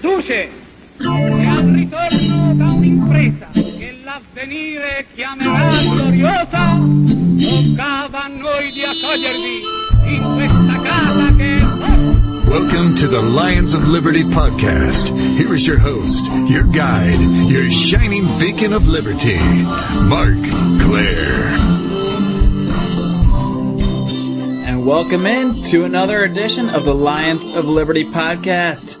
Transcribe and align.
Duce, 0.00 0.48
e 0.96 1.46
al 1.46 1.62
ritorno 1.74 2.54
da 2.54 2.70
un'impresa 2.70 3.48
che 3.52 3.98
l'avvenire 4.02 5.04
chiamerà 5.14 5.76
gloriosa, 5.76 6.78
toccava 7.38 8.24
a 8.24 8.28
noi 8.28 8.72
di 8.72 8.82
accogliervi 8.82 9.60
in 10.06 10.32
questa 10.36 10.80
casa 10.80 11.36
che 11.36 11.54
è 11.54 11.60
vostra. 11.60 12.48
Welcome 12.48 12.94
to 12.94 13.08
the 13.08 13.20
Lions 13.20 13.74
of 13.74 13.88
Liberty 13.88 14.24
podcast. 14.24 15.14
Here 15.36 15.52
is 15.52 15.66
your 15.66 15.78
host, 15.78 16.30
your 16.48 16.64
guide, 16.64 17.20
your 17.50 17.68
shining 17.70 18.26
beacon 18.38 18.72
of 18.72 18.88
liberty, 18.88 19.38
Marc 20.08 20.42
Clair. 20.80 21.48
And 24.64 24.86
welcome 24.86 25.26
in 25.26 25.62
to 25.64 25.84
another 25.84 26.24
edition 26.24 26.70
of 26.70 26.86
the 26.86 26.94
Lions 26.94 27.44
of 27.44 27.66
Liberty 27.66 28.06
podcast. 28.06 28.99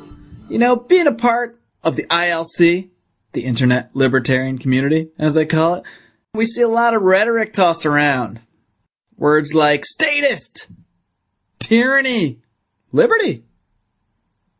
You 0.50 0.58
know, 0.58 0.74
being 0.74 1.06
a 1.06 1.14
part 1.14 1.60
of 1.84 1.94
the 1.94 2.06
ILC, 2.06 2.88
the 3.34 3.44
Internet 3.44 3.94
Libertarian 3.94 4.58
Community, 4.58 5.10
as 5.16 5.36
I 5.36 5.44
call 5.44 5.74
it, 5.74 5.84
we 6.34 6.44
see 6.44 6.62
a 6.62 6.68
lot 6.68 6.92
of 6.92 7.02
rhetoric 7.02 7.52
tossed 7.52 7.86
around. 7.86 8.40
Words 9.16 9.54
like 9.54 9.84
statist, 9.84 10.68
tyranny, 11.60 12.40
liberty. 12.90 13.44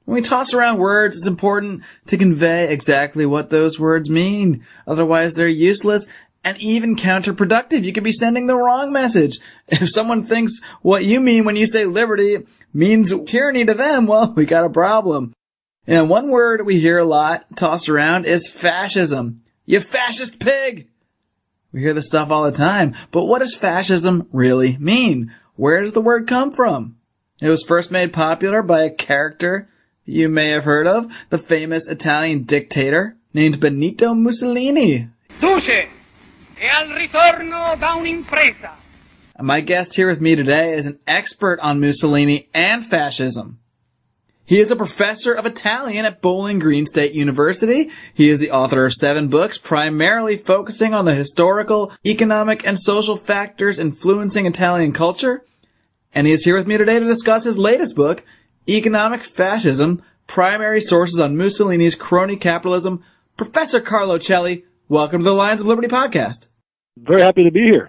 When 0.05 0.15
we 0.15 0.23
toss 0.23 0.55
around 0.55 0.79
words, 0.79 1.17
it's 1.17 1.27
important 1.27 1.83
to 2.07 2.17
convey 2.17 2.73
exactly 2.73 3.27
what 3.27 3.51
those 3.51 3.81
words 3.81 4.09
mean. 4.09 4.65
Otherwise, 4.87 5.34
they're 5.34 5.48
useless 5.48 6.07
and 6.45 6.57
even 6.59 6.95
counterproductive. 6.95 7.83
You 7.83 7.93
could 7.93 8.05
be 8.05 8.12
sending 8.12 8.47
the 8.47 8.57
wrong 8.57 8.93
message. 8.93 9.41
If 9.69 9.89
someone 9.89 10.23
thinks 10.23 10.61
what 10.83 11.05
you 11.05 11.19
mean 11.20 11.45
when 11.45 11.57
you 11.57 11.67
say 11.67 11.84
liberty 11.84 12.47
means 12.73 13.12
tyranny 13.25 13.65
to 13.65 13.75
them, 13.75 14.07
well, 14.07 14.33
we 14.37 14.45
got 14.45 14.65
a 14.65 14.70
problem. 14.70 15.33
And 15.91 16.09
one 16.09 16.30
word 16.30 16.65
we 16.65 16.79
hear 16.79 16.99
a 16.99 17.05
lot 17.05 17.57
tossed 17.57 17.89
around 17.89 18.25
is 18.25 18.48
fascism. 18.48 19.43
You 19.67 19.81
fascist 19.81 20.39
pig! 20.39 20.87
We 21.73 21.81
hear 21.81 21.95
this 21.95 22.06
stuff 22.06 22.31
all 22.31 22.45
the 22.45 22.56
time, 22.56 22.95
but 23.11 23.25
what 23.25 23.41
does 23.41 23.56
fascism 23.56 24.29
really 24.31 24.77
mean? 24.77 25.34
Where 25.56 25.81
does 25.81 25.92
the 25.92 26.01
word 26.01 26.29
come 26.29 26.53
from? 26.53 26.97
It 27.41 27.48
was 27.48 27.64
first 27.64 27.91
made 27.91 28.12
popular 28.12 28.62
by 28.62 28.83
a 28.83 28.91
character 28.91 29.69
you 30.05 30.29
may 30.29 30.51
have 30.51 30.62
heard 30.62 30.87
of, 30.87 31.11
the 31.29 31.39
famous 31.39 31.89
Italian 31.89 32.45
dictator 32.45 33.17
named 33.34 33.59
Benito 33.59 34.14
Mussolini. 34.14 35.09
Duce, 35.41 35.89
e 36.57 36.69
al 36.69 36.86
ritorno 36.86 37.77
da 37.81 37.97
un'impresa 37.97 38.77
my 39.42 39.61
guest 39.61 39.97
here 39.97 40.07
with 40.07 40.20
me 40.20 40.36
today 40.36 40.73
is 40.73 40.86
an 40.86 40.98
expert 41.07 41.59
on 41.61 41.81
Mussolini 41.81 42.48
and 42.53 42.84
fascism. 42.84 43.59
He 44.51 44.59
is 44.59 44.73
a 44.73 44.75
professor 44.75 45.33
of 45.33 45.47
Italian 45.47 46.05
at 46.05 46.20
Bowling 46.20 46.59
Green 46.59 46.84
State 46.84 47.12
University. 47.12 47.89
He 48.12 48.29
is 48.29 48.41
the 48.41 48.51
author 48.51 48.84
of 48.84 48.92
seven 48.92 49.29
books, 49.29 49.59
primarily 49.59 50.37
focusing 50.37 50.92
on 50.92 51.05
the 51.05 51.15
historical, 51.15 51.92
economic, 52.05 52.67
and 52.67 52.77
social 52.77 53.17
factors 53.17 53.79
influencing 53.79 54.47
Italian 54.47 54.92
culture. 54.92 55.45
And 56.12 56.27
he 56.27 56.33
is 56.33 56.45
here 56.45 56.57
with 56.57 56.67
me 56.67 56.77
today 56.77 56.98
to 56.98 57.07
discuss 57.07 57.45
his 57.45 57.59
latest 57.59 57.95
book, 57.95 58.25
Economic 58.69 59.23
Fascism, 59.23 60.03
Primary 60.27 60.81
Sources 60.81 61.20
on 61.20 61.37
Mussolini's 61.37 61.95
Crony 61.95 62.35
Capitalism. 62.35 63.05
Professor 63.37 63.81
Carlo 63.81 64.19
Celli, 64.19 64.64
welcome 64.89 65.20
to 65.20 65.25
the 65.25 65.33
Lions 65.33 65.61
of 65.61 65.69
Liberty 65.69 65.87
podcast. 65.87 66.48
Very 66.98 67.23
happy 67.23 67.45
to 67.45 67.53
be 67.53 67.61
here. 67.61 67.89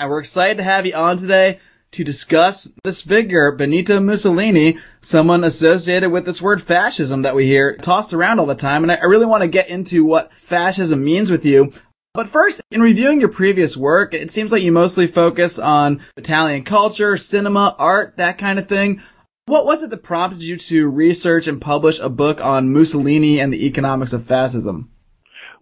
And 0.00 0.10
we're 0.10 0.18
excited 0.18 0.56
to 0.56 0.64
have 0.64 0.84
you 0.84 0.94
on 0.94 1.18
today 1.18 1.60
to 1.92 2.04
discuss 2.04 2.72
this 2.84 3.02
figure, 3.02 3.52
Benito 3.52 4.00
Mussolini, 4.00 4.78
someone 5.00 5.44
associated 5.44 6.10
with 6.10 6.24
this 6.24 6.42
word 6.42 6.62
fascism 6.62 7.22
that 7.22 7.34
we 7.34 7.46
hear 7.46 7.76
tossed 7.76 8.12
around 8.12 8.40
all 8.40 8.46
the 8.46 8.54
time. 8.54 8.82
And 8.82 8.90
I 8.90 9.04
really 9.04 9.26
want 9.26 9.42
to 9.42 9.48
get 9.48 9.68
into 9.68 10.04
what 10.04 10.32
fascism 10.34 11.04
means 11.04 11.30
with 11.30 11.44
you. 11.44 11.72
But 12.14 12.28
first, 12.28 12.60
in 12.70 12.82
reviewing 12.82 13.20
your 13.20 13.30
previous 13.30 13.76
work, 13.76 14.12
it 14.12 14.30
seems 14.30 14.52
like 14.52 14.62
you 14.62 14.72
mostly 14.72 15.06
focus 15.06 15.58
on 15.58 16.02
Italian 16.16 16.64
culture, 16.64 17.16
cinema, 17.16 17.74
art, 17.78 18.16
that 18.18 18.36
kind 18.36 18.58
of 18.58 18.68
thing. 18.68 19.00
What 19.46 19.66
was 19.66 19.82
it 19.82 19.90
that 19.90 20.02
prompted 20.02 20.42
you 20.42 20.56
to 20.56 20.88
research 20.88 21.46
and 21.46 21.60
publish 21.60 21.98
a 21.98 22.08
book 22.08 22.42
on 22.42 22.72
Mussolini 22.72 23.40
and 23.40 23.52
the 23.52 23.66
economics 23.66 24.12
of 24.12 24.26
fascism? 24.26 24.90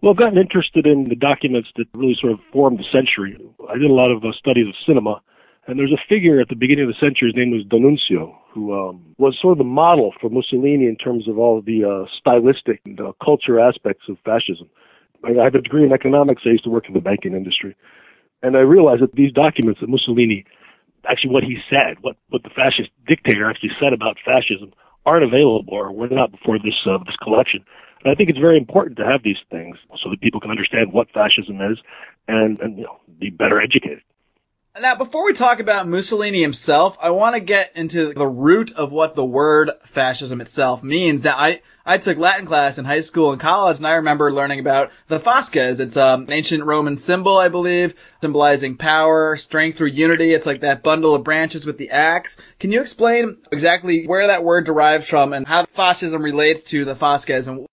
Well, 0.01 0.11
I've 0.11 0.17
gotten 0.17 0.37
interested 0.37 0.85
in 0.85 1.09
the 1.09 1.15
documents 1.15 1.69
that 1.77 1.85
really 1.93 2.17
sort 2.19 2.33
of 2.33 2.39
formed 2.51 2.79
the 2.79 2.85
century. 2.91 3.37
I 3.69 3.77
did 3.77 3.89
a 3.89 3.93
lot 3.93 4.11
of 4.11 4.23
uh, 4.23 4.31
studies 4.37 4.67
of 4.67 4.73
cinema, 4.85 5.21
and 5.71 5.79
there's 5.79 5.93
a 5.95 6.07
figure 6.09 6.41
at 6.41 6.49
the 6.49 6.55
beginning 6.55 6.83
of 6.83 6.91
the 6.91 6.99
century. 6.99 7.31
His 7.31 7.39
name 7.39 7.55
was 7.55 7.63
D'Annunzio, 7.63 8.35
who 8.51 8.75
um, 8.75 9.15
was 9.17 9.39
sort 9.41 9.53
of 9.53 9.57
the 9.57 9.63
model 9.63 10.11
for 10.19 10.29
Mussolini 10.29 10.83
in 10.83 10.97
terms 10.97 11.29
of 11.29 11.39
all 11.39 11.57
of 11.57 11.63
the 11.63 11.87
uh, 11.87 12.11
stylistic 12.19 12.81
and 12.83 12.99
uh, 12.99 13.13
culture 13.23 13.57
aspects 13.57 14.03
of 14.09 14.17
fascism. 14.25 14.67
I 15.23 15.31
have 15.41 15.55
a 15.55 15.61
degree 15.61 15.85
in 15.85 15.93
economics. 15.93 16.43
I 16.45 16.49
used 16.59 16.65
to 16.65 16.69
work 16.69 16.89
in 16.89 16.93
the 16.93 16.99
banking 16.99 17.31
industry, 17.31 17.77
and 18.43 18.57
I 18.57 18.67
realized 18.67 19.01
that 19.01 19.15
these 19.15 19.31
documents 19.31 19.79
that 19.79 19.87
Mussolini, 19.87 20.43
actually 21.07 21.31
what 21.31 21.47
he 21.47 21.55
said, 21.69 22.03
what 22.03 22.17
what 22.35 22.43
the 22.43 22.51
fascist 22.51 22.89
dictator 23.07 23.49
actually 23.49 23.71
said 23.79 23.93
about 23.93 24.17
fascism, 24.25 24.73
aren't 25.05 25.23
available 25.23 25.71
or 25.71 25.93
were 25.93 26.09
not 26.11 26.31
before 26.31 26.59
this 26.59 26.75
uh, 26.83 26.97
this 27.07 27.15
collection. 27.23 27.63
And 28.03 28.11
I 28.11 28.15
think 28.15 28.29
it's 28.29 28.43
very 28.43 28.57
important 28.57 28.97
to 28.97 29.05
have 29.05 29.23
these 29.23 29.39
things 29.49 29.77
so 30.03 30.09
that 30.09 30.19
people 30.19 30.41
can 30.41 30.51
understand 30.51 30.91
what 30.91 31.07
fascism 31.15 31.61
is 31.63 31.79
and 32.27 32.59
and 32.59 32.77
you 32.77 32.83
know 32.83 32.99
be 33.23 33.29
better 33.29 33.61
educated. 33.61 34.03
Now, 34.79 34.95
before 34.95 35.25
we 35.25 35.33
talk 35.33 35.59
about 35.59 35.89
Mussolini 35.89 36.41
himself, 36.41 36.97
I 37.01 37.09
want 37.09 37.35
to 37.35 37.41
get 37.41 37.75
into 37.75 38.13
the 38.13 38.27
root 38.27 38.73
of 38.73 38.93
what 38.93 39.15
the 39.15 39.25
word 39.25 39.69
fascism 39.83 40.39
itself 40.39 40.81
means. 40.81 41.25
Now, 41.25 41.35
I, 41.37 41.61
I 41.85 41.97
took 41.97 42.17
Latin 42.17 42.45
class 42.45 42.77
in 42.77 42.85
high 42.85 43.01
school 43.01 43.33
and 43.33 43.41
college, 43.41 43.77
and 43.77 43.85
I 43.85 43.95
remember 43.95 44.31
learning 44.31 44.61
about 44.61 44.89
the 45.07 45.19
fasces. 45.19 45.81
It's 45.81 45.97
um, 45.97 46.23
an 46.23 46.31
ancient 46.31 46.63
Roman 46.63 46.95
symbol, 46.95 47.37
I 47.37 47.49
believe, 47.49 48.01
symbolizing 48.21 48.77
power, 48.77 49.35
strength 49.35 49.77
through 49.77 49.89
unity. 49.89 50.33
It's 50.33 50.45
like 50.45 50.61
that 50.61 50.83
bundle 50.83 51.15
of 51.15 51.25
branches 51.25 51.65
with 51.65 51.77
the 51.77 51.89
axe. 51.89 52.39
Can 52.57 52.71
you 52.71 52.79
explain 52.79 53.39
exactly 53.51 54.07
where 54.07 54.27
that 54.27 54.45
word 54.45 54.65
derives 54.65 55.05
from 55.05 55.33
and 55.33 55.47
how 55.47 55.65
fascism 55.65 56.23
relates 56.23 56.63
to 56.63 56.85
the 56.85 56.95
fasces 56.95 57.49
and 57.49 57.67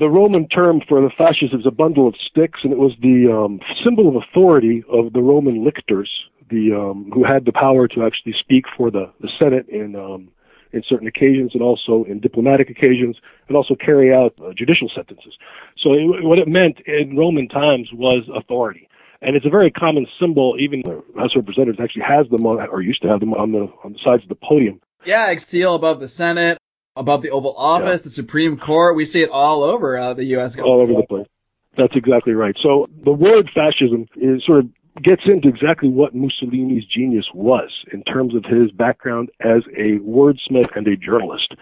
The 0.00 0.08
Roman 0.08 0.48
term 0.48 0.80
for 0.88 1.02
the 1.02 1.10
fasces 1.10 1.52
is 1.52 1.66
a 1.66 1.70
bundle 1.70 2.08
of 2.08 2.14
sticks, 2.16 2.60
and 2.64 2.72
it 2.72 2.78
was 2.78 2.92
the 3.02 3.30
um, 3.30 3.60
symbol 3.84 4.08
of 4.08 4.16
authority 4.16 4.82
of 4.88 5.12
the 5.12 5.20
Roman 5.20 5.62
lictors, 5.62 6.10
the 6.48 6.72
um, 6.72 7.10
who 7.12 7.22
had 7.22 7.44
the 7.44 7.52
power 7.52 7.86
to 7.88 8.02
actually 8.02 8.34
speak 8.40 8.64
for 8.74 8.90
the, 8.90 9.12
the 9.20 9.28
Senate 9.38 9.68
in 9.68 9.94
um, 9.96 10.30
in 10.72 10.82
certain 10.88 11.06
occasions, 11.06 11.50
and 11.52 11.62
also 11.62 12.04
in 12.08 12.18
diplomatic 12.18 12.70
occasions, 12.70 13.16
and 13.48 13.58
also 13.58 13.74
carry 13.74 14.10
out 14.10 14.32
uh, 14.42 14.54
judicial 14.56 14.88
sentences. 14.96 15.34
So 15.76 15.92
it, 15.92 16.24
what 16.24 16.38
it 16.38 16.48
meant 16.48 16.78
in 16.86 17.14
Roman 17.14 17.46
times 17.46 17.90
was 17.92 18.22
authority. 18.34 18.88
And 19.20 19.36
it's 19.36 19.44
a 19.44 19.50
very 19.50 19.70
common 19.70 20.06
symbol. 20.18 20.56
Even 20.58 20.80
the 20.82 21.04
House 21.18 21.32
of 21.36 21.42
Representatives 21.42 21.78
actually 21.78 22.04
has 22.08 22.26
them 22.30 22.46
on, 22.46 22.66
or 22.70 22.80
used 22.80 23.02
to 23.02 23.08
have 23.08 23.20
them 23.20 23.34
on 23.34 23.52
the 23.52 23.68
on 23.84 23.92
the 23.92 23.98
sides 24.02 24.22
of 24.22 24.30
the 24.30 24.34
podium. 24.34 24.80
Yeah, 25.04 25.34
seal 25.36 25.74
above 25.74 26.00
the 26.00 26.08
Senate, 26.08 26.56
above 26.96 27.22
the 27.22 27.30
Oval 27.30 27.54
Office, 27.56 28.00
Yeah. 28.00 28.04
the 28.04 28.10
Supreme 28.10 28.56
Court. 28.56 28.96
We 28.96 29.04
see 29.04 29.22
it 29.22 29.30
all 29.30 29.62
over 29.62 29.96
uh, 29.96 30.14
the 30.14 30.24
U.S. 30.36 30.56
government. 30.56 30.74
all 30.74 30.82
over 30.82 30.92
the 31.00 31.06
place. 31.06 31.26
That's 31.76 31.94
exactly 31.96 32.32
right. 32.34 32.56
So 32.62 32.88
the 33.04 33.12
word 33.12 33.48
fascism 33.54 34.06
is 34.16 34.42
sort 34.44 34.60
of 34.60 34.70
gets 35.02 35.22
into 35.24 35.48
exactly 35.48 35.88
what 35.88 36.14
Mussolini's 36.14 36.84
genius 36.84 37.24
was 37.32 37.70
in 37.92 38.02
terms 38.02 38.34
of 38.34 38.44
his 38.44 38.70
background 38.72 39.30
as 39.40 39.62
a 39.76 39.98
wordsmith 40.02 40.76
and 40.76 40.86
a 40.88 40.96
journalist. 40.96 41.54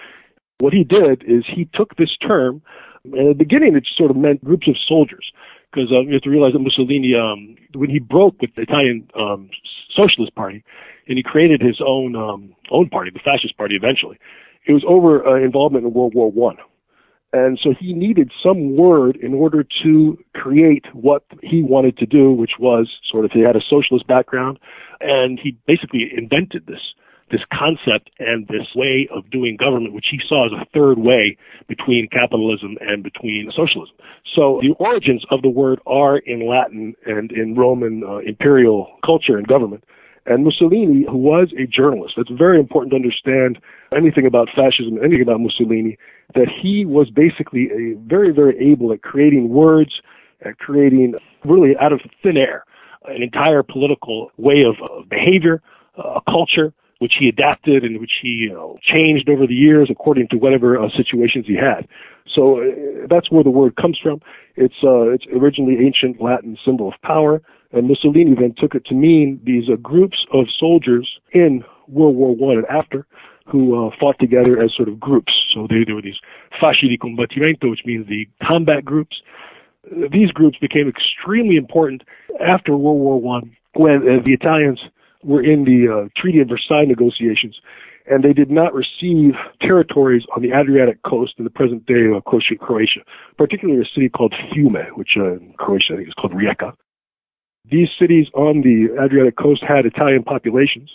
What 0.61 0.73
he 0.73 0.83
did 0.83 1.23
is 1.23 1.45
he 1.55 1.69
took 1.75 1.95
this 1.97 2.17
term, 2.27 2.63
at 3.05 3.13
the 3.13 3.35
beginning 3.37 3.77
it 3.77 3.87
sort 3.97 4.11
of 4.11 4.17
meant 4.17 4.43
groups 4.43 4.67
of 4.67 4.75
soldiers, 4.89 5.31
because 5.71 5.93
uh, 5.95 6.01
you 6.01 6.15
have 6.15 6.23
to 6.23 6.31
realize 6.31 6.55
that 6.55 6.59
Mussolini, 6.61 7.13
um, 7.15 7.55
when 7.75 7.91
he 7.91 8.01
broke 8.01 8.41
with 8.41 8.55
the 8.57 8.63
Italian 8.63 9.09
um, 9.15 9.51
Socialist 9.95 10.35
Party, 10.35 10.65
and 11.07 11.17
he 11.17 11.23
created 11.23 11.61
his 11.61 11.81
own 11.87 12.17
um, 12.17 12.55
own 12.71 12.89
party, 12.89 13.11
the 13.13 13.21
Fascist 13.21 13.57
Party, 13.57 13.77
eventually, 13.77 14.19
it 14.69 14.73
was 14.73 14.85
over 14.87 15.27
uh, 15.27 15.43
involvement 15.43 15.87
in 15.87 15.93
World 15.93 16.15
War 16.15 16.31
One. 16.31 16.59
And 17.33 17.59
so 17.63 17.75
he 17.79 17.93
needed 17.93 18.31
some 18.43 18.77
word 18.77 19.17
in 19.17 19.35
order 19.35 19.65
to 19.83 20.19
create 20.35 20.87
what 20.95 21.25
he 21.43 21.63
wanted 21.63 21.99
to 21.99 22.07
do, 22.07 22.33
which 22.33 22.53
was 22.59 22.89
sort 23.11 23.25
of 23.25 23.33
he 23.33 23.41
had 23.41 23.57
a 23.57 23.61
socialist 23.69 24.07
background, 24.07 24.59
and 25.01 25.39
he 25.43 25.59
basically 25.67 26.11
invented 26.17 26.67
this 26.67 26.81
this 27.31 27.41
concept 27.53 28.09
and 28.19 28.49
this 28.49 28.67
way 28.75 29.07
of 29.15 29.31
doing 29.31 29.59
government, 29.63 29.93
which 29.93 30.07
he 30.11 30.19
saw 30.27 30.47
as 30.47 30.53
a 30.53 30.65
third 30.73 30.97
way 30.99 31.37
between 31.67 32.09
capitalism 32.11 32.79
and 32.81 33.03
between 33.03 33.51
socialism. 33.51 33.95
So 34.35 34.61
the 34.63 34.75
origins 34.79 35.25
of 35.31 35.43
the 35.43 35.51
word 35.51 35.79
are 35.87 36.17
in 36.17 36.49
Latin 36.49 36.95
and 37.05 37.31
in 37.31 37.55
Roman 37.55 38.03
uh, 38.03 38.19
imperial 38.19 38.97
culture 39.05 39.37
and 39.37 39.47
government. 39.47 39.85
And 40.29 40.45
Mussolini, 40.45 41.07
who 41.09 41.17
was 41.17 41.53
a 41.59 41.67
journalist, 41.67 42.15
that's 42.17 42.31
very 42.31 42.61
important 42.61 42.91
to 42.91 42.97
understand 42.97 43.59
anything 43.97 44.27
about 44.27 44.49
fascism, 44.55 44.99
anything 45.03 45.23
about 45.23 45.41
Mussolini, 45.41 45.97
that 46.35 46.51
he 46.51 46.85
was 46.85 47.09
basically 47.09 47.71
a 47.73 47.95
very, 47.97 48.31
very 48.31 48.71
able 48.71 48.93
at 48.93 49.01
creating 49.01 49.49
words, 49.49 50.03
at 50.45 50.59
creating 50.59 51.15
really 51.45 51.75
out 51.81 51.93
of 51.93 52.01
thin 52.23 52.37
air 52.37 52.65
an 53.07 53.23
entire 53.23 53.63
political 53.63 54.31
way 54.37 54.65
of, 54.69 54.77
of 54.91 55.09
behavior, 55.09 55.63
uh, 55.99 56.21
a 56.21 56.31
culture, 56.31 56.73
which 56.99 57.13
he 57.19 57.29
adapted 57.29 57.85
and 57.85 58.01
which 58.01 58.11
he 58.23 58.29
you 58.29 58.53
know, 58.53 58.77
changed 58.83 59.29
over 59.29 59.47
the 59.47 59.55
years 59.55 59.89
according 59.91 60.29
to 60.29 60.37
whatever 60.37 60.79
uh, 60.79 60.89
situations 60.97 61.47
he 61.47 61.55
had. 61.55 61.89
So 62.35 62.61
uh, 62.61 63.07
that's 63.09 63.31
where 63.31 63.45
the 63.45 63.51
word 63.51 63.77
comes 63.77 63.99
from. 64.03 64.21
It's 64.57 64.75
uh, 64.83 65.11
it's 65.11 65.25
originally 65.35 65.79
ancient 65.85 66.21
Latin 66.21 66.59
symbol 66.65 66.89
of 66.89 66.95
power, 67.03 67.41
and 67.73 67.89
Mussolini 67.89 68.35
then 68.35 68.55
took 68.57 68.75
it 68.75 68.85
to 68.87 68.95
mean 68.95 69.41
these 69.45 69.65
uh, 69.71 69.77
groups 69.77 70.17
of 70.33 70.47
soldiers 70.59 71.09
in 71.33 71.65
World 71.87 72.17
War 72.17 72.35
One 72.35 72.57
and 72.57 72.67
after 72.67 73.07
who 73.47 73.87
uh, 73.87 73.91
fought 73.99 74.19
together 74.19 74.63
as 74.63 74.73
sort 74.77 74.89
of 74.89 75.01
groups. 75.01 75.33
So 75.55 75.67
they, 75.69 75.85
there 75.85 75.95
were 75.95 76.03
these 76.03 76.21
fasci 76.63 76.89
di 76.89 76.99
combattimento, 76.99 77.71
which 77.71 77.81
means 77.85 78.07
the 78.07 78.27
combat 78.47 78.85
groups. 78.85 79.17
These 80.13 80.31
groups 80.33 80.59
became 80.61 80.89
extremely 80.89 81.57
important 81.57 82.03
after 82.47 82.77
World 82.77 83.01
War 83.01 83.21
One 83.21 83.57
when 83.75 84.03
uh, 84.03 84.23
the 84.25 84.33
Italians 84.33 84.81
were 85.23 85.43
in 85.43 85.65
the 85.65 85.89
uh, 85.89 86.09
Treaty 86.21 86.41
of 86.41 86.49
Versailles 86.49 86.85
negotiations, 86.87 87.57
and 88.07 88.23
they 88.23 88.33
did 88.33 88.51
not 88.51 88.75
receive 88.75 89.33
territories 89.61 90.25
on 90.37 90.43
the 90.43 90.53
Adriatic 90.53 91.03
coast 91.03 91.35
in 91.39 91.45
the 91.45 91.51
present 91.51 91.87
day 91.87 92.07
of 92.15 92.25
Croatia, 92.25 93.01
particularly 93.37 93.81
a 93.81 93.85
city 93.95 94.09
called 94.09 94.35
Fiume, 94.53 94.97
which 94.97 95.11
uh, 95.17 95.33
in 95.33 95.55
Croatia 95.59 95.95
I 95.95 95.97
think 95.97 96.09
is 96.09 96.15
called 96.15 96.33
Rijeka. 96.33 96.75
These 97.71 97.89
cities 98.01 98.27
on 98.35 98.63
the 98.63 98.89
Adriatic 99.03 99.37
coast 99.37 99.63
had 99.67 99.85
Italian 99.85 100.23
populations, 100.23 100.91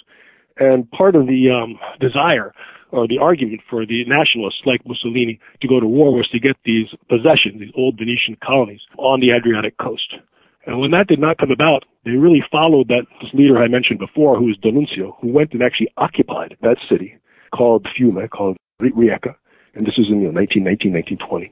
and 0.58 0.90
part 0.92 1.16
of 1.16 1.28
the 1.28 1.50
um, 1.50 1.80
desire 2.00 2.54
or 2.92 3.08
the 3.08 3.18
argument 3.18 3.62
for 3.70 3.86
the 3.86 4.06
nationalists 4.06 4.62
like 4.66 4.86
Mussolini 4.86 5.40
to 5.62 5.68
go 5.68 5.80
to 5.80 5.88
war 5.88 6.14
was 6.14 6.30
to 6.30 6.40
get 6.40 6.56
these 6.64 6.88
possessions, 7.10 7.60
these 7.60 7.74
old 7.76 7.98
Venetian 7.98 8.38
colonies 8.46 8.82
on 8.98 9.20
the 9.20 9.34
Adriatic 9.34 9.78
coast. 9.78 10.14
And 10.66 10.80
when 10.80 10.92
that 10.92 11.08
did 11.08 11.20
not 11.20 11.38
come 11.38 11.52
about, 11.52 11.84
they 12.06 12.12
really 12.12 12.44
followed 12.52 12.88
that 12.88 13.06
this 13.20 13.34
leader 13.34 13.58
I 13.58 13.68
mentioned 13.68 14.00
before, 14.00 14.38
who 14.38 14.46
was 14.46 14.58
D'Annunzio, 14.62 15.18
who 15.20 15.34
went 15.34 15.54
and 15.54 15.62
actually 15.62 15.90
occupied 15.98 16.56
that 16.62 16.78
city 16.90 17.18
called 17.54 17.86
Fiume, 17.98 18.30
called 18.30 18.58
Rijeka, 18.82 19.36
and 19.74 19.86
this 19.86 19.98
is 19.98 20.08
in 20.10 20.22
you 20.22 20.30
know, 20.30 20.38
1919, 20.38 20.94
1920. 20.94 21.52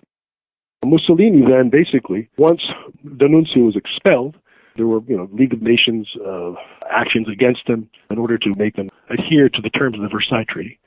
Mussolini 0.86 1.42
then 1.42 1.70
basically, 1.70 2.30
once 2.38 2.62
D'Annunzio 3.04 3.66
was 3.66 3.76
expelled, 3.76 4.38
there 4.76 4.88
were, 4.88 5.02
you 5.08 5.18
know, 5.18 5.28
League 5.32 5.54
of 5.54 5.62
Nations 5.62 6.08
uh, 6.26 6.54
actions 6.90 7.28
against 7.30 7.62
them 7.68 7.90
in 8.10 8.18
order 8.18 8.38
to 8.38 8.54
make 8.58 8.76
them 8.76 8.90
adhere 9.10 9.50
to 9.50 9.62
the 9.62 9.70
terms 9.70 9.96
of 9.96 10.02
the 10.02 10.10
Versailles 10.10 10.46
Treaty. 10.48 10.80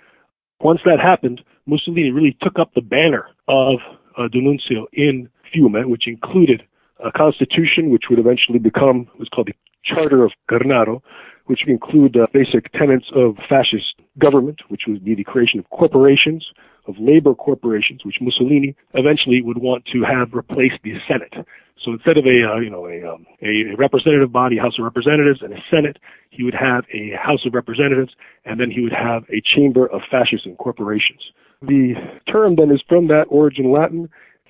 Once 0.60 0.80
that 0.84 1.00
happened, 1.00 1.42
Mussolini 1.66 2.10
really 2.10 2.36
took 2.42 2.58
up 2.58 2.72
the 2.74 2.80
banner 2.80 3.28
of 3.48 3.80
uh, 4.16 4.28
D'Annunzio 4.28 4.86
in 4.92 5.28
Fiume, 5.52 5.88
which 5.88 6.04
included 6.06 6.62
a 7.04 7.10
constitution 7.12 7.90
which 7.90 8.04
would 8.08 8.18
eventually 8.18 8.58
become 8.58 9.08
what's 9.16 9.28
called 9.28 9.48
the 9.48 9.54
Charter 9.84 10.24
of 10.24 10.32
Carnaro, 10.50 11.02
which 11.46 11.66
include 11.66 12.16
uh, 12.16 12.24
basic 12.32 12.72
tenets 12.72 13.06
of 13.14 13.36
fascist 13.48 14.00
government, 14.18 14.60
which 14.68 14.82
would 14.86 15.04
be 15.04 15.14
the 15.14 15.24
creation 15.24 15.58
of 15.58 15.68
corporations, 15.70 16.46
of 16.86 16.94
labor 16.98 17.34
corporations, 17.34 18.04
which 18.04 18.16
Mussolini 18.20 18.74
eventually 18.94 19.40
would 19.42 19.58
want 19.58 19.84
to 19.92 20.02
have 20.02 20.34
replace 20.34 20.72
the 20.82 20.94
Senate. 21.08 21.32
So 21.84 21.92
instead 21.92 22.16
of 22.16 22.24
a 22.24 22.36
uh, 22.46 22.60
you 22.60 22.70
know 22.70 22.86
a, 22.86 23.14
um, 23.14 23.26
a 23.42 23.74
representative 23.76 24.32
body, 24.32 24.56
House 24.56 24.78
of 24.78 24.84
Representatives, 24.84 25.40
and 25.42 25.52
a 25.52 25.62
Senate, 25.70 25.98
he 26.30 26.42
would 26.42 26.54
have 26.54 26.84
a 26.92 27.12
House 27.16 27.44
of 27.46 27.54
Representatives, 27.54 28.12
and 28.44 28.60
then 28.60 28.70
he 28.70 28.80
would 28.80 28.92
have 28.92 29.24
a 29.28 29.42
Chamber 29.54 29.86
of 29.86 30.00
Fascists 30.10 30.46
and 30.46 30.56
Corporations. 30.56 31.20
The 31.62 31.94
term 32.30 32.56
then 32.56 32.70
is 32.70 32.82
from 32.88 33.08
that 33.08 33.26
origin 33.28 33.72
Latin. 33.72 34.08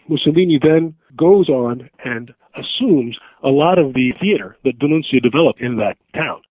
Mussolini 0.08 0.58
then 0.60 0.94
goes 1.16 1.48
on 1.48 1.88
and 2.04 2.34
assumes 2.56 3.18
a 3.42 3.48
lot 3.48 3.78
of 3.78 3.94
the 3.94 4.12
theater 4.20 4.56
that 4.64 4.78
D'Annunzio 4.78 5.22
developed 5.22 5.60
in 5.60 5.76
that 5.76 5.96
town. 6.14 6.42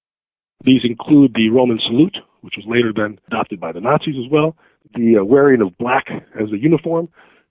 These 0.64 0.82
include 0.84 1.34
the 1.34 1.50
Roman 1.50 1.80
salute, 1.86 2.18
which 2.42 2.56
was 2.58 2.66
later 2.68 2.92
then 2.96 3.20
adopted 3.28 3.60
by 3.60 3.72
the 3.72 3.82
Nazis 3.82 4.16
as 4.18 4.32
well, 4.32 4.56
the 4.96 5.18
uh, 5.22 5.24
wearing 5.24 5.62
of 5.62 5.78
black 5.78 6.06
as 6.10 6.52
a 6.52 6.58
uniform, 6.58 7.10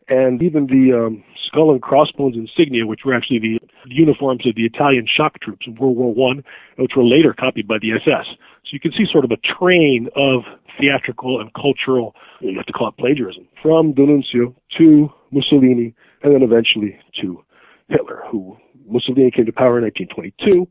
and 0.08 0.42
even 0.42 0.66
the 0.66 1.06
um, 1.06 1.24
skull 1.46 1.70
and 1.72 1.82
crossbones 1.82 2.36
insignia, 2.36 2.86
which 2.86 3.00
were 3.04 3.14
actually 3.14 3.38
the 3.38 3.58
uniforms 3.86 4.46
of 4.46 4.54
the 4.54 4.64
Italian 4.64 5.06
shock 5.06 5.40
troops 5.40 5.66
in 5.66 5.74
World 5.74 5.96
War 5.96 6.14
One, 6.14 6.44
which 6.78 6.92
were 6.96 7.04
later 7.04 7.34
copied 7.38 7.68
by 7.68 7.76
the 7.80 7.92
SS. 7.92 8.26
So 8.64 8.70
you 8.72 8.80
can 8.80 8.92
see 8.92 9.04
sort 9.10 9.24
of 9.24 9.30
a 9.30 9.38
train 9.58 10.08
of 10.16 10.42
theatrical 10.80 11.40
and 11.40 11.52
cultural, 11.54 12.14
you 12.40 12.56
have 12.56 12.66
to 12.66 12.72
call 12.72 12.88
it 12.88 12.96
plagiarism, 12.96 13.46
from 13.60 13.92
D'Annunzio 13.92 14.54
to 14.78 15.08
Mussolini, 15.30 15.94
and 16.22 16.34
then 16.34 16.42
eventually 16.42 16.98
to 17.20 17.42
Hitler, 17.88 18.22
who 18.30 18.56
Mussolini 18.86 19.30
came 19.30 19.46
to 19.46 19.52
power 19.52 19.78
in 19.78 19.84
1922. 19.84 20.66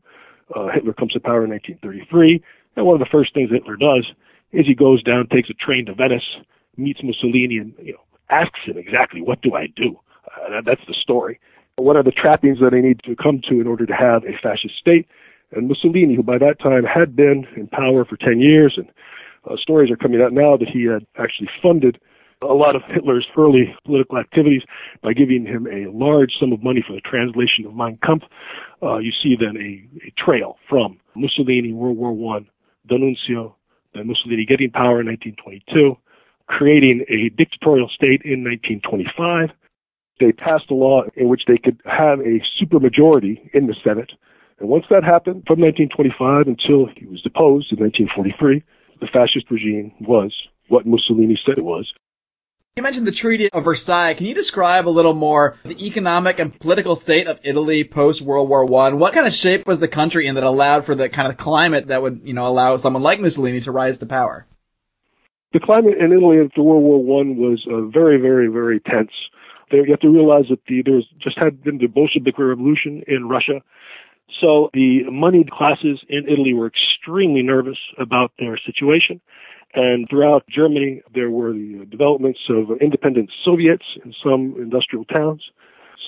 Uh, 0.54 0.68
Hitler 0.74 0.92
comes 0.92 1.12
to 1.12 1.20
power 1.20 1.44
in 1.44 1.50
1933, 1.50 2.42
and 2.76 2.86
one 2.86 2.94
of 2.94 3.00
the 3.00 3.10
first 3.10 3.32
things 3.34 3.50
Hitler 3.50 3.76
does 3.76 4.06
is 4.52 4.66
he 4.66 4.74
goes 4.74 5.02
down, 5.02 5.26
takes 5.28 5.50
a 5.50 5.54
train 5.54 5.86
to 5.86 5.94
Venice, 5.94 6.36
meets 6.76 7.02
Mussolini, 7.02 7.58
and 7.58 7.74
you 7.82 7.92
know 7.92 8.00
asks 8.30 8.60
him 8.64 8.78
exactly, 8.78 9.20
"What 9.20 9.42
do 9.42 9.54
I 9.54 9.66
do?" 9.74 9.98
Uh, 10.26 10.60
that's 10.64 10.84
the 10.86 10.94
story. 10.94 11.38
What 11.76 11.96
are 11.96 12.02
the 12.02 12.12
trappings 12.12 12.58
that 12.60 12.74
I 12.74 12.80
need 12.80 13.00
to 13.04 13.16
come 13.16 13.40
to 13.48 13.60
in 13.60 13.66
order 13.66 13.86
to 13.86 13.94
have 13.94 14.24
a 14.24 14.36
fascist 14.42 14.76
state? 14.78 15.06
And 15.52 15.68
Mussolini, 15.68 16.14
who 16.14 16.22
by 16.22 16.38
that 16.38 16.60
time 16.60 16.84
had 16.84 17.16
been 17.16 17.46
in 17.56 17.66
power 17.68 18.04
for 18.04 18.16
10 18.16 18.40
years, 18.40 18.74
and 18.76 18.88
uh, 19.50 19.56
stories 19.56 19.90
are 19.90 19.96
coming 19.96 20.22
out 20.22 20.32
now 20.32 20.56
that 20.56 20.68
he 20.68 20.84
had 20.84 21.06
actually 21.18 21.48
funded 21.62 21.98
a 22.42 22.54
lot 22.54 22.74
of 22.74 22.82
Hitler's 22.88 23.28
early 23.36 23.74
political 23.84 24.18
activities 24.18 24.62
by 25.02 25.12
giving 25.12 25.46
him 25.46 25.66
a 25.66 25.90
large 25.90 26.32
sum 26.38 26.52
of 26.52 26.62
money 26.62 26.82
for 26.86 26.92
the 26.92 27.00
translation 27.00 27.64
of 27.66 27.74
Mein 27.74 27.98
Kampf. 28.04 28.24
Uh, 28.82 28.98
you 28.98 29.12
see 29.22 29.36
then 29.38 29.56
a, 29.56 30.06
a 30.06 30.12
trail 30.18 30.56
from 30.68 30.98
Mussolini, 31.14 31.72
World 31.72 31.96
War 31.96 32.12
One, 32.12 32.48
D'Annunzio, 32.88 33.54
Mussolini 33.94 34.44
getting 34.46 34.70
power 34.70 35.00
in 35.00 35.06
1922, 35.06 35.96
creating 36.46 37.04
a 37.08 37.28
dictatorial 37.36 37.88
state 37.88 38.22
in 38.24 38.44
1925. 38.44 39.50
They 40.20 40.32
passed 40.32 40.70
a 40.70 40.74
law 40.74 41.02
in 41.16 41.28
which 41.28 41.42
they 41.46 41.58
could 41.58 41.80
have 41.84 42.20
a 42.20 42.40
supermajority 42.60 43.50
in 43.54 43.66
the 43.66 43.74
Senate. 43.82 44.12
And 44.58 44.68
once 44.68 44.84
that 44.90 45.04
happened, 45.04 45.44
from 45.46 45.60
1925 45.60 46.46
until 46.46 46.86
he 46.96 47.06
was 47.06 47.22
deposed 47.22 47.72
in 47.72 47.80
1943, 47.80 48.62
the 49.00 49.08
fascist 49.08 49.50
regime 49.50 49.92
was 50.00 50.32
what 50.68 50.86
Mussolini 50.86 51.38
said 51.44 51.58
it 51.58 51.64
was. 51.64 51.92
You 52.74 52.82
mentioned 52.82 53.06
the 53.06 53.12
Treaty 53.12 53.50
of 53.50 53.64
Versailles. 53.64 54.14
Can 54.14 54.24
you 54.24 54.32
describe 54.32 54.88
a 54.88 54.96
little 54.96 55.12
more 55.12 55.58
the 55.62 55.86
economic 55.86 56.38
and 56.38 56.58
political 56.58 56.96
state 56.96 57.26
of 57.26 57.38
Italy 57.44 57.84
post 57.84 58.22
World 58.22 58.48
War 58.48 58.64
One? 58.64 58.98
What 58.98 59.12
kind 59.12 59.26
of 59.26 59.34
shape 59.34 59.66
was 59.66 59.78
the 59.78 59.88
country 59.88 60.26
in 60.26 60.36
that 60.36 60.44
allowed 60.44 60.86
for 60.86 60.94
the 60.94 61.10
kind 61.10 61.28
of 61.28 61.36
climate 61.36 61.88
that 61.88 62.00
would, 62.00 62.22
you 62.24 62.32
know, 62.32 62.46
allow 62.46 62.74
someone 62.78 63.02
like 63.02 63.20
Mussolini 63.20 63.60
to 63.60 63.70
rise 63.70 63.98
to 63.98 64.06
power? 64.06 64.46
The 65.52 65.60
climate 65.60 65.98
in 66.00 66.12
Italy 66.14 66.38
after 66.42 66.62
World 66.62 66.82
War 66.82 67.04
One 67.04 67.36
was 67.36 67.62
uh, 67.70 67.92
very, 67.92 68.18
very, 68.18 68.48
very 68.48 68.80
tense. 68.80 69.12
You 69.70 69.84
have 69.90 70.00
to 70.00 70.08
realize 70.08 70.44
that 70.48 70.64
the, 70.66 70.80
there 70.82 70.94
was 70.94 71.04
just 71.20 71.36
had 71.36 71.62
been 71.62 71.76
the 71.76 71.88
Bolshevik 71.88 72.38
Revolution 72.38 73.02
in 73.06 73.28
Russia, 73.28 73.60
so 74.40 74.70
the 74.72 75.02
moneyed 75.10 75.50
classes 75.50 76.00
in 76.08 76.24
Italy 76.26 76.54
were 76.54 76.68
extremely 76.68 77.42
nervous 77.42 77.78
about 77.98 78.32
their 78.38 78.58
situation. 78.64 79.20
And 79.74 80.06
throughout 80.08 80.44
Germany, 80.48 81.02
there 81.14 81.30
were 81.30 81.52
the 81.52 81.86
developments 81.90 82.40
of 82.50 82.76
independent 82.80 83.30
Soviets 83.44 83.84
in 84.04 84.12
some 84.22 84.54
industrial 84.58 85.04
towns. 85.06 85.42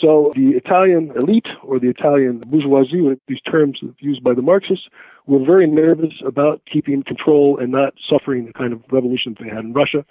So 0.03 0.33
the 0.35 0.51
Italian 0.51 1.13
elite 1.17 1.47
or 1.63 1.79
the 1.79 1.89
Italian 1.89 2.41
bourgeoisie, 2.41 3.19
these 3.27 3.41
terms 3.51 3.81
used 4.01 4.23
by 4.23 4.35
the 4.35 4.43
Marxists, 4.43 4.87
were 5.27 5.45
very 5.45 5.67
nervous 5.67 6.13
about 6.27 6.61
keeping 6.71 7.03
control 7.03 7.59
and 7.59 7.73
not 7.73 7.95
suffering 8.11 8.45
the 8.45 8.53
kind 8.53 8.73
of 8.73 8.83
revolution 8.91 9.35
they 9.41 9.49
had 9.49 9.65
in 9.65 9.73
Russia. 9.73 10.05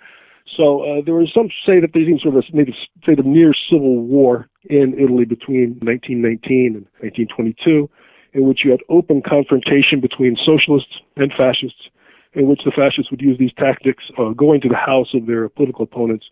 So 0.57 0.81
uh, 0.81 1.01
there 1.05 1.13
was 1.13 1.31
some 1.33 1.49
say 1.65 1.79
that 1.79 1.91
there's 1.93 2.07
even 2.07 2.19
sort 2.19 2.35
of 2.35 2.43
a, 2.43 2.71
say 3.05 3.15
the 3.15 3.23
near 3.23 3.53
civil 3.69 4.01
war 4.01 4.47
in 4.65 4.93
Italy 4.97 5.25
between 5.25 5.79
1919 5.83 6.75
and 6.75 6.85
1922, 6.99 7.89
in 8.33 8.47
which 8.47 8.61
you 8.65 8.71
had 8.71 8.81
open 8.89 9.21
confrontation 9.21 9.99
between 10.01 10.37
socialists 10.43 10.95
and 11.17 11.31
fascists 11.37 11.89
in 12.35 12.47
which 12.47 12.61
the 12.65 12.71
fascists 12.71 13.11
would 13.11 13.21
use 13.21 13.37
these 13.37 13.53
tactics, 13.57 14.03
uh, 14.17 14.29
going 14.29 14.61
to 14.61 14.69
the 14.69 14.75
house 14.75 15.13
of 15.13 15.25
their 15.25 15.49
political 15.49 15.83
opponents, 15.83 16.25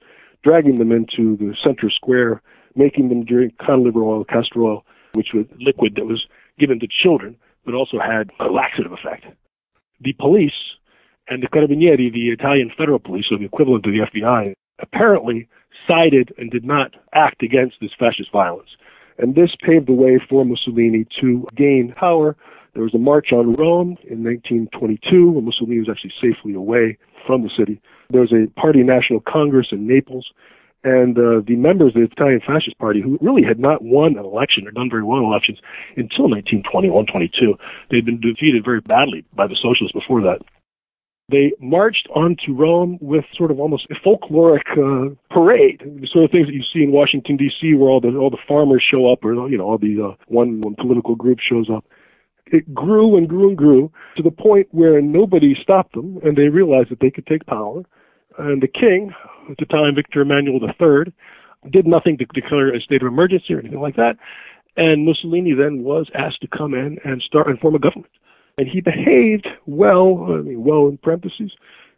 dragging 0.44 0.76
them 0.76 0.92
into 0.92 1.38
the 1.38 1.56
center 1.64 1.90
square, 1.90 2.42
making 2.76 3.10
them 3.10 3.24
drink 3.24 3.54
candelabra 3.60 4.04
oil, 4.04 4.24
castor 4.24 4.64
oil, 4.64 4.86
which 5.14 5.30
was 5.34 5.46
liquid 5.60 5.94
that 5.96 6.06
was 6.06 6.26
given 6.58 6.80
to 6.80 6.88
children, 6.88 7.36
but 7.66 7.74
also 7.74 8.00
had 8.00 8.32
a 8.40 8.52
laxative 8.52 8.92
effect. 8.92 9.26
The 10.00 10.14
police 10.14 10.78
and 11.28 11.44
the 11.44 11.48
Carabinieri, 11.48 12.12
the 12.12 12.30
Italian 12.30 12.72
federal 12.76 13.00
police, 13.00 13.26
so 13.30 13.38
the 13.38 13.46
equivalent 13.46 13.86
of 13.86 13.92
the 13.92 14.00
FBI, 14.00 14.54
apparently 14.80 15.48
sided 15.88 16.34
and 16.38 16.50
did 16.50 16.66
not 16.66 16.96
act 17.14 17.44
against 17.44 17.76
this 17.80 17.92
fascist 17.98 18.32
violence. 18.32 18.70
And 19.18 19.36
this 19.36 19.52
paved 19.62 19.88
the 19.88 19.94
way 19.94 20.20
for 20.30 20.46
Mussolini 20.46 21.06
to 21.22 21.46
gain 21.56 21.94
power 21.96 22.36
there 22.74 22.84
was 22.84 22.94
a 22.94 23.00
march 23.00 23.34
on 23.34 23.54
Rome 23.54 23.98
in 24.08 24.24
1922 24.24 25.32
when 25.32 25.46
Mussolini 25.46 25.80
was 25.80 25.90
actually 25.90 26.14
safely 26.22 26.54
away 26.54 26.98
from 27.28 27.44
the 27.44 27.50
city. 27.58 27.82
There 28.10 28.22
was 28.22 28.32
a 28.32 28.48
party 28.60 28.84
national 28.84 29.22
congress 29.22 29.68
in 29.72 29.88
Naples, 29.88 30.32
and 30.84 31.18
uh, 31.18 31.42
the 31.46 31.56
members 31.58 31.94
of 31.96 32.02
the 32.02 32.10
Italian 32.12 32.40
Fascist 32.40 32.78
Party, 32.80 33.02
who 33.02 33.18
really 33.22 33.44
had 33.44 33.60
not 33.60 33.84
won 33.84 34.18
an 34.18 34.26
election 34.26 34.68
or 34.68 34.72
done 34.72 34.90
very 34.90 35.04
well 35.04 35.20
in 35.20 35.26
elections 35.26 35.60
until 35.96 36.30
1921, 36.32 37.06
22, 37.06 37.54
they'd 37.92 38.06
been 38.06 38.20
defeated 38.20 38.64
very 38.66 38.82
badly 38.82 39.24
by 39.36 39.46
the 39.46 39.56
socialists 39.62 39.94
before 39.94 40.22
that. 40.22 40.40
they 41.32 41.54
marched 41.60 42.08
onto 42.16 42.54
Rome 42.54 42.98
with 43.02 43.26
sort 43.38 43.52
of 43.52 43.60
almost 43.60 43.88
a 43.90 43.96
folkloric 44.06 44.68
uh, 44.74 45.16
parade, 45.30 45.82
the 45.82 46.08
sort 46.12 46.26
of 46.26 46.32
things 46.32 46.48
that 46.48 46.54
you 46.54 46.64
see 46.74 46.84
in 46.84 46.92
Washington 46.92 47.38
D.C., 47.38 47.74
where 47.76 47.90
all 47.90 48.02
the 48.02 48.16
all 48.18 48.30
the 48.30 48.46
farmers 48.48 48.84
show 48.84 49.12
up, 49.12 49.24
or 49.24 49.34
you 49.50 49.58
know, 49.58 49.64
all 49.66 49.78
the 49.78 50.02
uh, 50.02 50.16
one 50.28 50.62
one 50.62 50.76
political 50.76 51.16
group 51.16 51.40
shows 51.40 51.70
up. 51.70 51.86
It 52.52 52.74
grew 52.74 53.16
and 53.18 53.28
grew 53.28 53.50
and 53.50 53.58
grew 53.58 53.92
to 54.18 54.24
the 54.24 54.32
point 54.32 54.68
where 54.72 55.02
nobody 55.02 55.56
stopped 55.62 55.96
them, 55.96 56.20
and 56.24 56.38
they 56.38 56.50
realized 56.50 56.92
that 56.92 57.00
they 57.00 57.10
could 57.10 57.26
take 57.26 57.46
power. 57.46 57.84
And 58.38 58.62
the 58.62 58.68
king, 58.68 59.14
at 59.50 59.58
the 59.58 59.66
time 59.66 59.96
Victor 59.96 60.22
Emmanuel 60.22 60.60
III, 60.62 61.14
did 61.72 61.88
nothing 61.88 62.18
to 62.18 62.26
declare 62.26 62.76
a 62.76 62.82
state 62.82 63.02
of 63.02 63.08
emergency 63.08 63.54
or 63.54 63.60
anything 63.60 63.82
like 63.82 63.96
that. 63.96 64.18
And 64.78 65.06
Mussolini 65.06 65.54
then 65.54 65.84
was 65.84 66.10
asked 66.14 66.42
to 66.42 66.48
come 66.48 66.74
in 66.74 66.98
and 67.04 67.22
start 67.22 67.48
and 67.48 67.60
form 67.60 67.76
a 67.76 67.80
government. 67.80 68.12
And 68.58 68.68
he 68.68 68.82
behaved 68.82 69.48
well, 69.66 70.28
I 70.30 70.42
mean, 70.42 70.64
well 70.64 70.88
in 70.88 70.98
parentheses, 70.98 71.52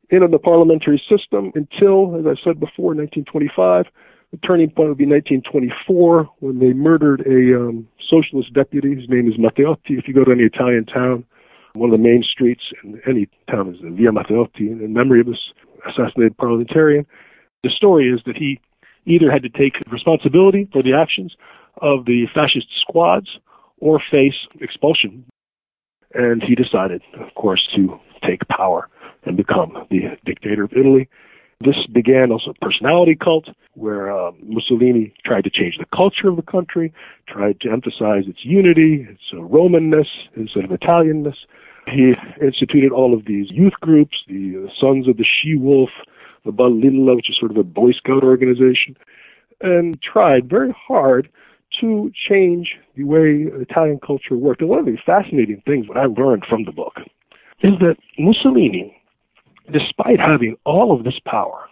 in 0.10 0.30
the 0.30 0.40
parliamentary 0.40 1.02
system 1.10 1.52
until, 1.56 2.16
as 2.16 2.26
I 2.26 2.36
said 2.44 2.60
before, 2.60 2.94
1925. 2.94 3.86
The 4.34 4.40
turning 4.40 4.72
point 4.72 4.90
would 4.90 4.98
be 4.98 5.06
1924 5.06 6.28
when 6.40 6.58
they 6.58 6.74
murdered 6.74 7.22
a 7.22 7.70
um, 7.70 7.88
socialist 8.10 8.52
deputy. 8.52 8.96
His 8.96 9.08
name 9.08 9.28
is 9.28 9.38
Matteotti. 9.38 9.94
If 9.94 10.08
you 10.08 10.14
go 10.16 10.24
to 10.24 10.32
any 10.32 10.42
Italian 10.42 10.86
town, 10.86 11.24
one 11.74 11.94
of 11.94 11.96
the 11.96 12.04
main 12.04 12.24
streets 12.24 12.64
in 12.84 13.00
any 13.08 13.30
town 13.48 13.70
is 13.70 13.80
Via 13.80 14.10
Matteotti 14.10 14.74
in 14.74 14.92
memory 14.92 15.20
of 15.20 15.28
this 15.28 15.54
assassinated 15.88 16.36
parliamentarian. 16.38 17.06
The 17.62 17.70
story 17.70 18.10
is 18.10 18.22
that 18.26 18.36
he 18.36 18.60
either 19.06 19.32
had 19.32 19.44
to 19.44 19.50
take 19.50 19.74
responsibility 19.92 20.68
for 20.74 20.82
the 20.82 20.94
actions 20.94 21.36
of 21.84 22.06
the 22.06 22.26
fascist 22.34 22.68
squads 22.82 23.38
or 23.78 24.02
face 24.12 24.48
expulsion 24.62 25.26
and 26.16 26.44
he 26.44 26.56
decided, 26.56 27.02
of 27.20 27.34
course, 27.36 27.68
to 27.76 28.00
take 28.28 28.48
power 28.48 28.90
and 29.26 29.38
become 29.38 29.74
the 29.90 30.18
dictator 30.26 30.64
of 30.64 30.74
Italy. 30.74 31.10
This 31.64 31.76
began 31.92 32.32
also 32.32 32.52
a 32.52 32.66
personality 32.66 33.16
cult 33.16 33.48
where 33.76 34.12
uh, 34.12 34.32
Mussolini 34.42 35.14
tried 35.26 35.46
to 35.46 35.50
change 35.50 35.78
the 35.78 35.86
culture 35.96 36.28
of 36.28 36.36
the 36.36 36.42
country, 36.42 36.94
tried 37.28 37.62
to 37.62 37.72
emphasize 37.72 38.24
its 38.28 38.40
unity, 38.44 39.08
its 39.10 39.22
uh, 39.32 39.38
Romanness 39.38 40.08
instead 40.36 40.66
of 40.66 40.72
Italianness. 40.72 41.36
He 41.88 42.14
instituted 42.42 42.92
all 42.92 43.14
of 43.14 43.26
these 43.26 43.48
youth 43.52 43.74
groups, 43.82 44.18
the 44.28 44.70
Sons 44.80 45.08
of 45.08 45.18
the 45.18 45.26
She 45.26 45.56
Wolf, 45.56 45.90
the 46.46 46.52
Balilla, 46.52 47.16
which 47.16 47.30
is 47.30 47.38
sort 47.40 47.52
of 47.52 47.58
a 47.58 47.64
Boy 47.64 47.92
Scout 47.92 48.24
organization, 48.24 48.98
and 49.62 50.02
tried 50.02 50.50
very 50.50 50.74
hard 50.88 51.30
to 51.82 52.12
change 52.30 52.76
the 52.96 53.04
way 53.04 53.48
Italian 53.62 54.00
culture 54.06 54.36
worked. 54.36 54.62
And 54.62 54.70
one 54.70 54.80
of 54.80 54.86
the 54.86 54.98
fascinating 55.06 55.62
things 55.66 55.88
that 55.88 55.98
I 55.98 56.06
learned 56.06 56.46
from 56.48 56.66
the 56.66 56.72
book 56.72 56.96
is 57.62 57.74
that 57.80 57.96
Mussolini, 58.20 59.02
despite 59.72 60.20
having 60.20 60.56
all 60.66 60.96
of 60.96 61.04
this 61.04 61.20
power, 61.26 61.68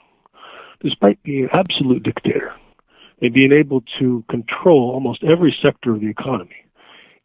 despite 0.81 1.21
being 1.23 1.43
an 1.43 1.49
absolute 1.53 2.03
dictator, 2.03 2.53
and 3.21 3.33
being 3.33 3.51
able 3.51 3.81
to 3.99 4.23
control 4.29 4.91
almost 4.93 5.23
every 5.23 5.55
sector 5.61 5.93
of 5.93 6.01
the 6.01 6.09
economy, 6.09 6.55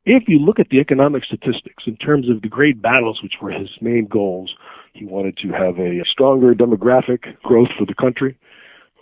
if 0.04 0.24
you 0.28 0.38
look 0.38 0.60
at 0.60 0.68
the 0.70 0.78
economic 0.78 1.24
statistics 1.24 1.84
in 1.86 1.96
terms 1.96 2.30
of 2.30 2.40
the 2.40 2.48
great 2.48 2.80
battles, 2.80 3.20
which 3.22 3.34
were 3.42 3.50
his 3.50 3.68
main 3.80 4.06
goals, 4.06 4.54
he 4.92 5.04
wanted 5.04 5.36
to 5.38 5.48
have 5.48 5.78
a 5.78 6.02
stronger 6.10 6.54
demographic 6.54 7.36
growth 7.42 7.68
for 7.76 7.84
the 7.86 7.94
country. 7.94 8.38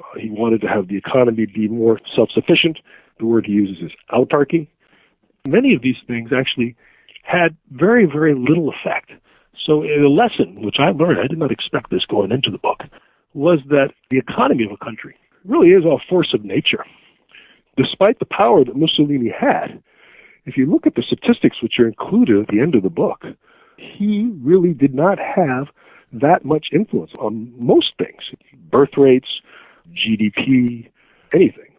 Uh, 0.00 0.18
he 0.18 0.30
wanted 0.30 0.62
to 0.62 0.66
have 0.66 0.88
the 0.88 0.96
economy 0.96 1.46
be 1.46 1.68
more 1.68 2.00
self-sufficient. 2.16 2.78
The 3.18 3.26
word 3.26 3.44
he 3.46 3.52
uses 3.52 3.84
is 3.84 3.92
autarky. 4.10 4.68
Many 5.46 5.74
of 5.74 5.82
these 5.82 5.96
things 6.06 6.30
actually 6.34 6.74
had 7.22 7.56
very, 7.70 8.06
very 8.06 8.34
little 8.34 8.70
effect. 8.70 9.10
So 9.66 9.82
uh, 9.82 9.86
the 10.00 10.08
lesson, 10.08 10.62
which 10.62 10.76
I 10.78 10.90
learned, 10.90 11.18
I 11.20 11.26
did 11.26 11.38
not 11.38 11.50
expect 11.50 11.90
this 11.90 12.04
going 12.06 12.32
into 12.32 12.50
the 12.50 12.58
book, 12.58 12.80
was 13.32 13.60
that 13.68 13.92
the 14.10 14.18
economy 14.18 14.64
of 14.64 14.72
a 14.72 14.84
country 14.84 15.16
really 15.44 15.68
is 15.68 15.84
a 15.84 15.98
force 16.08 16.32
of 16.34 16.44
nature. 16.44 16.84
Despite 17.76 18.18
the 18.18 18.26
power 18.26 18.64
that 18.64 18.76
Mussolini 18.76 19.30
had, 19.30 19.82
if 20.46 20.56
you 20.56 20.66
look 20.66 20.86
at 20.86 20.94
the 20.94 21.02
statistics 21.02 21.62
which 21.62 21.78
are 21.78 21.88
included 21.88 22.40
at 22.40 22.48
the 22.48 22.60
end 22.60 22.74
of 22.74 22.82
the 22.82 22.90
book, 22.90 23.24
he 23.76 24.30
really 24.42 24.72
did 24.72 24.94
not 24.94 25.18
have 25.18 25.68
that 26.12 26.44
much 26.44 26.68
influence 26.72 27.10
on 27.18 27.52
most 27.58 27.92
things 27.98 28.22
birth 28.70 28.96
rates, 28.96 29.28
GDP, 29.92 30.88
anything. 31.32 31.73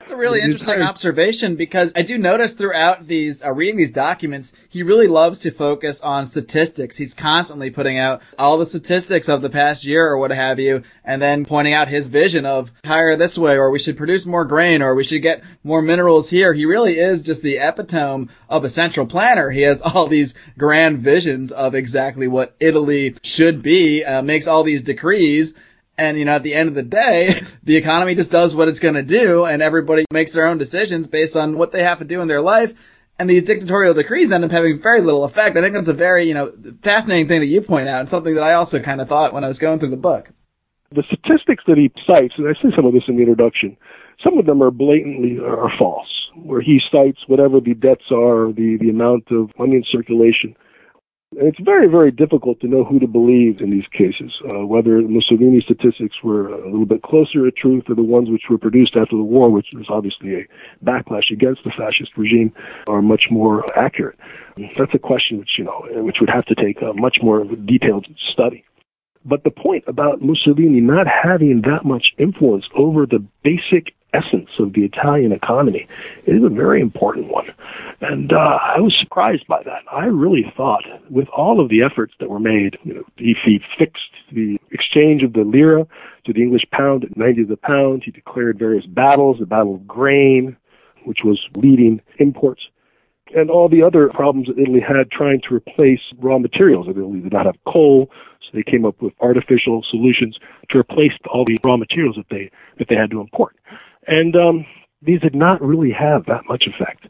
That's 0.00 0.12
a 0.12 0.16
really 0.16 0.40
interesting 0.40 0.80
observation 0.80 1.56
because 1.56 1.92
I 1.94 2.00
do 2.00 2.16
notice 2.16 2.54
throughout 2.54 3.06
these, 3.06 3.42
uh, 3.42 3.52
reading 3.52 3.76
these 3.76 3.92
documents, 3.92 4.54
he 4.66 4.82
really 4.82 5.06
loves 5.06 5.40
to 5.40 5.50
focus 5.50 6.00
on 6.00 6.24
statistics. 6.24 6.96
He's 6.96 7.12
constantly 7.12 7.68
putting 7.68 7.98
out 7.98 8.22
all 8.38 8.56
the 8.56 8.64
statistics 8.64 9.28
of 9.28 9.42
the 9.42 9.50
past 9.50 9.84
year 9.84 10.06
or 10.06 10.16
what 10.16 10.30
have 10.30 10.58
you, 10.58 10.82
and 11.04 11.20
then 11.20 11.44
pointing 11.44 11.74
out 11.74 11.88
his 11.88 12.06
vision 12.06 12.46
of 12.46 12.72
hire 12.82 13.14
this 13.14 13.36
way, 13.36 13.58
or 13.58 13.70
we 13.70 13.78
should 13.78 13.98
produce 13.98 14.24
more 14.24 14.46
grain, 14.46 14.80
or 14.80 14.94
we 14.94 15.04
should 15.04 15.20
get 15.20 15.44
more 15.64 15.82
minerals 15.82 16.30
here. 16.30 16.54
He 16.54 16.64
really 16.64 16.98
is 16.98 17.20
just 17.20 17.42
the 17.42 17.58
epitome 17.58 18.28
of 18.48 18.64
a 18.64 18.70
central 18.70 19.04
planner. 19.04 19.50
He 19.50 19.60
has 19.62 19.82
all 19.82 20.06
these 20.06 20.32
grand 20.56 21.00
visions 21.00 21.52
of 21.52 21.74
exactly 21.74 22.26
what 22.26 22.56
Italy 22.58 23.16
should 23.22 23.60
be, 23.60 24.02
uh, 24.02 24.22
makes 24.22 24.46
all 24.46 24.62
these 24.62 24.80
decrees, 24.80 25.52
and, 26.00 26.16
you 26.16 26.24
know, 26.24 26.32
at 26.32 26.42
the 26.42 26.54
end 26.54 26.70
of 26.70 26.74
the 26.74 26.82
day, 26.82 27.42
the 27.62 27.76
economy 27.76 28.14
just 28.14 28.30
does 28.30 28.54
what 28.54 28.68
it's 28.68 28.80
going 28.80 28.94
to 28.94 29.02
do 29.02 29.44
and 29.44 29.60
everybody 29.60 30.06
makes 30.10 30.32
their 30.32 30.46
own 30.46 30.56
decisions 30.56 31.06
based 31.06 31.36
on 31.36 31.58
what 31.58 31.72
they 31.72 31.82
have 31.82 31.98
to 31.98 32.06
do 32.06 32.22
in 32.22 32.28
their 32.28 32.40
life. 32.40 32.72
And 33.18 33.28
these 33.28 33.44
dictatorial 33.44 33.92
decrees 33.92 34.32
end 34.32 34.42
up 34.42 34.50
having 34.50 34.80
very 34.80 35.02
little 35.02 35.24
effect. 35.24 35.58
I 35.58 35.60
think 35.60 35.74
that's 35.74 35.90
a 35.90 35.94
very, 35.94 36.26
you 36.26 36.32
know, 36.32 36.54
fascinating 36.82 37.28
thing 37.28 37.40
that 37.40 37.48
you 37.48 37.60
point 37.60 37.86
out 37.86 38.00
and 38.00 38.08
something 38.08 38.34
that 38.34 38.42
I 38.42 38.54
also 38.54 38.80
kind 38.80 39.02
of 39.02 39.08
thought 39.10 39.34
when 39.34 39.44
I 39.44 39.48
was 39.48 39.58
going 39.58 39.78
through 39.78 39.90
the 39.90 39.98
book. 39.98 40.30
The 40.90 41.02
statistics 41.02 41.64
that 41.66 41.76
he 41.76 41.92
cites, 42.06 42.34
and 42.38 42.48
I 42.48 42.54
say 42.54 42.74
some 42.74 42.86
of 42.86 42.94
this 42.94 43.02
in 43.06 43.16
the 43.16 43.22
introduction, 43.22 43.76
some 44.24 44.38
of 44.38 44.46
them 44.46 44.62
are 44.62 44.70
blatantly 44.70 45.38
are 45.38 45.70
false, 45.78 46.08
where 46.34 46.62
he 46.62 46.80
cites 46.90 47.18
whatever 47.26 47.60
the 47.60 47.74
debts 47.74 48.10
are, 48.10 48.52
the, 48.52 48.78
the 48.80 48.88
amount 48.88 49.30
of 49.30 49.50
money 49.58 49.76
in 49.76 49.84
circulation. 49.92 50.56
It's 51.42 51.58
very, 51.64 51.88
very 51.88 52.10
difficult 52.10 52.60
to 52.60 52.68
know 52.68 52.84
who 52.84 52.98
to 52.98 53.06
believe 53.06 53.62
in 53.62 53.70
these 53.70 53.86
cases, 53.96 54.30
uh, 54.52 54.66
whether 54.66 55.00
Mussolini's 55.00 55.64
statistics 55.64 56.16
were 56.22 56.48
a 56.48 56.70
little 56.70 56.84
bit 56.84 57.00
closer 57.00 57.44
to 57.46 57.50
truth 57.50 57.84
or 57.88 57.94
the 57.94 58.02
ones 58.02 58.28
which 58.28 58.42
were 58.50 58.58
produced 58.58 58.94
after 58.94 59.16
the 59.16 59.22
war, 59.22 59.48
which 59.48 59.68
was 59.74 59.86
obviously 59.88 60.34
a 60.34 60.84
backlash 60.84 61.32
against 61.32 61.64
the 61.64 61.70
fascist 61.70 62.10
regime, 62.18 62.52
are 62.90 63.00
much 63.00 63.24
more 63.30 63.64
accurate. 63.74 64.18
That's 64.76 64.92
a 64.92 64.98
question 64.98 65.38
which, 65.38 65.56
you 65.56 65.64
know, 65.64 65.82
which 66.02 66.16
would 66.20 66.28
have 66.28 66.44
to 66.44 66.54
take 66.54 66.82
a 66.82 66.92
much 66.92 67.16
more 67.22 67.44
detailed 67.44 68.06
study. 68.34 68.62
But 69.24 69.42
the 69.42 69.50
point 69.50 69.84
about 69.86 70.20
Mussolini 70.20 70.82
not 70.82 71.06
having 71.06 71.62
that 71.62 71.86
much 71.86 72.12
influence 72.18 72.66
over 72.76 73.06
the 73.06 73.24
basic 73.42 73.94
essence 74.14 74.50
of 74.58 74.72
the 74.72 74.82
Italian 74.82 75.32
economy 75.32 75.86
It 76.26 76.32
is 76.32 76.44
a 76.44 76.48
very 76.48 76.80
important 76.80 77.28
one. 77.28 77.46
And 78.00 78.32
uh, 78.32 78.58
I 78.76 78.80
was 78.80 78.96
surprised 79.00 79.46
by 79.46 79.62
that. 79.64 79.82
I 79.92 80.06
really 80.06 80.52
thought, 80.56 80.84
with 81.10 81.28
all 81.28 81.60
of 81.60 81.68
the 81.68 81.82
efforts 81.82 82.14
that 82.20 82.30
were 82.30 82.40
made, 82.40 82.78
you 82.82 82.94
know, 82.94 83.02
he, 83.16 83.34
he 83.44 83.60
fixed 83.78 84.14
the 84.32 84.58
exchange 84.70 85.22
of 85.22 85.34
the 85.34 85.42
lira 85.42 85.86
to 86.24 86.32
the 86.32 86.42
English 86.42 86.64
pound 86.72 87.04
at 87.04 87.16
90 87.16 87.42
to 87.42 87.48
the 87.48 87.56
pound. 87.56 88.02
He 88.04 88.10
declared 88.10 88.58
various 88.58 88.86
battles, 88.86 89.38
the 89.38 89.46
Battle 89.46 89.74
of 89.74 89.86
Grain, 89.86 90.56
which 91.04 91.20
was 91.24 91.38
leading 91.56 92.00
imports 92.18 92.62
and 93.34 93.50
all 93.50 93.68
the 93.68 93.82
other 93.82 94.08
problems 94.08 94.48
that 94.48 94.58
Italy 94.58 94.80
had 94.80 95.10
trying 95.10 95.40
to 95.48 95.54
replace 95.54 96.00
raw 96.18 96.38
materials. 96.38 96.86
Italy 96.88 97.20
did 97.20 97.32
not 97.32 97.46
have 97.46 97.56
coal, 97.66 98.10
so 98.40 98.48
they 98.54 98.62
came 98.62 98.84
up 98.84 99.00
with 99.00 99.12
artificial 99.20 99.84
solutions 99.88 100.36
to 100.70 100.78
replace 100.78 101.12
all 101.32 101.44
the 101.44 101.58
raw 101.64 101.76
materials 101.76 102.16
that 102.16 102.26
they 102.30 102.50
that 102.78 102.88
they 102.88 102.96
had 102.96 103.10
to 103.10 103.20
import. 103.20 103.56
And 104.10 104.34
um, 104.34 104.66
these 105.02 105.20
did 105.20 105.36
not 105.36 105.62
really 105.62 105.92
have 105.92 106.26
that 106.26 106.42
much 106.48 106.64
effect. 106.66 107.06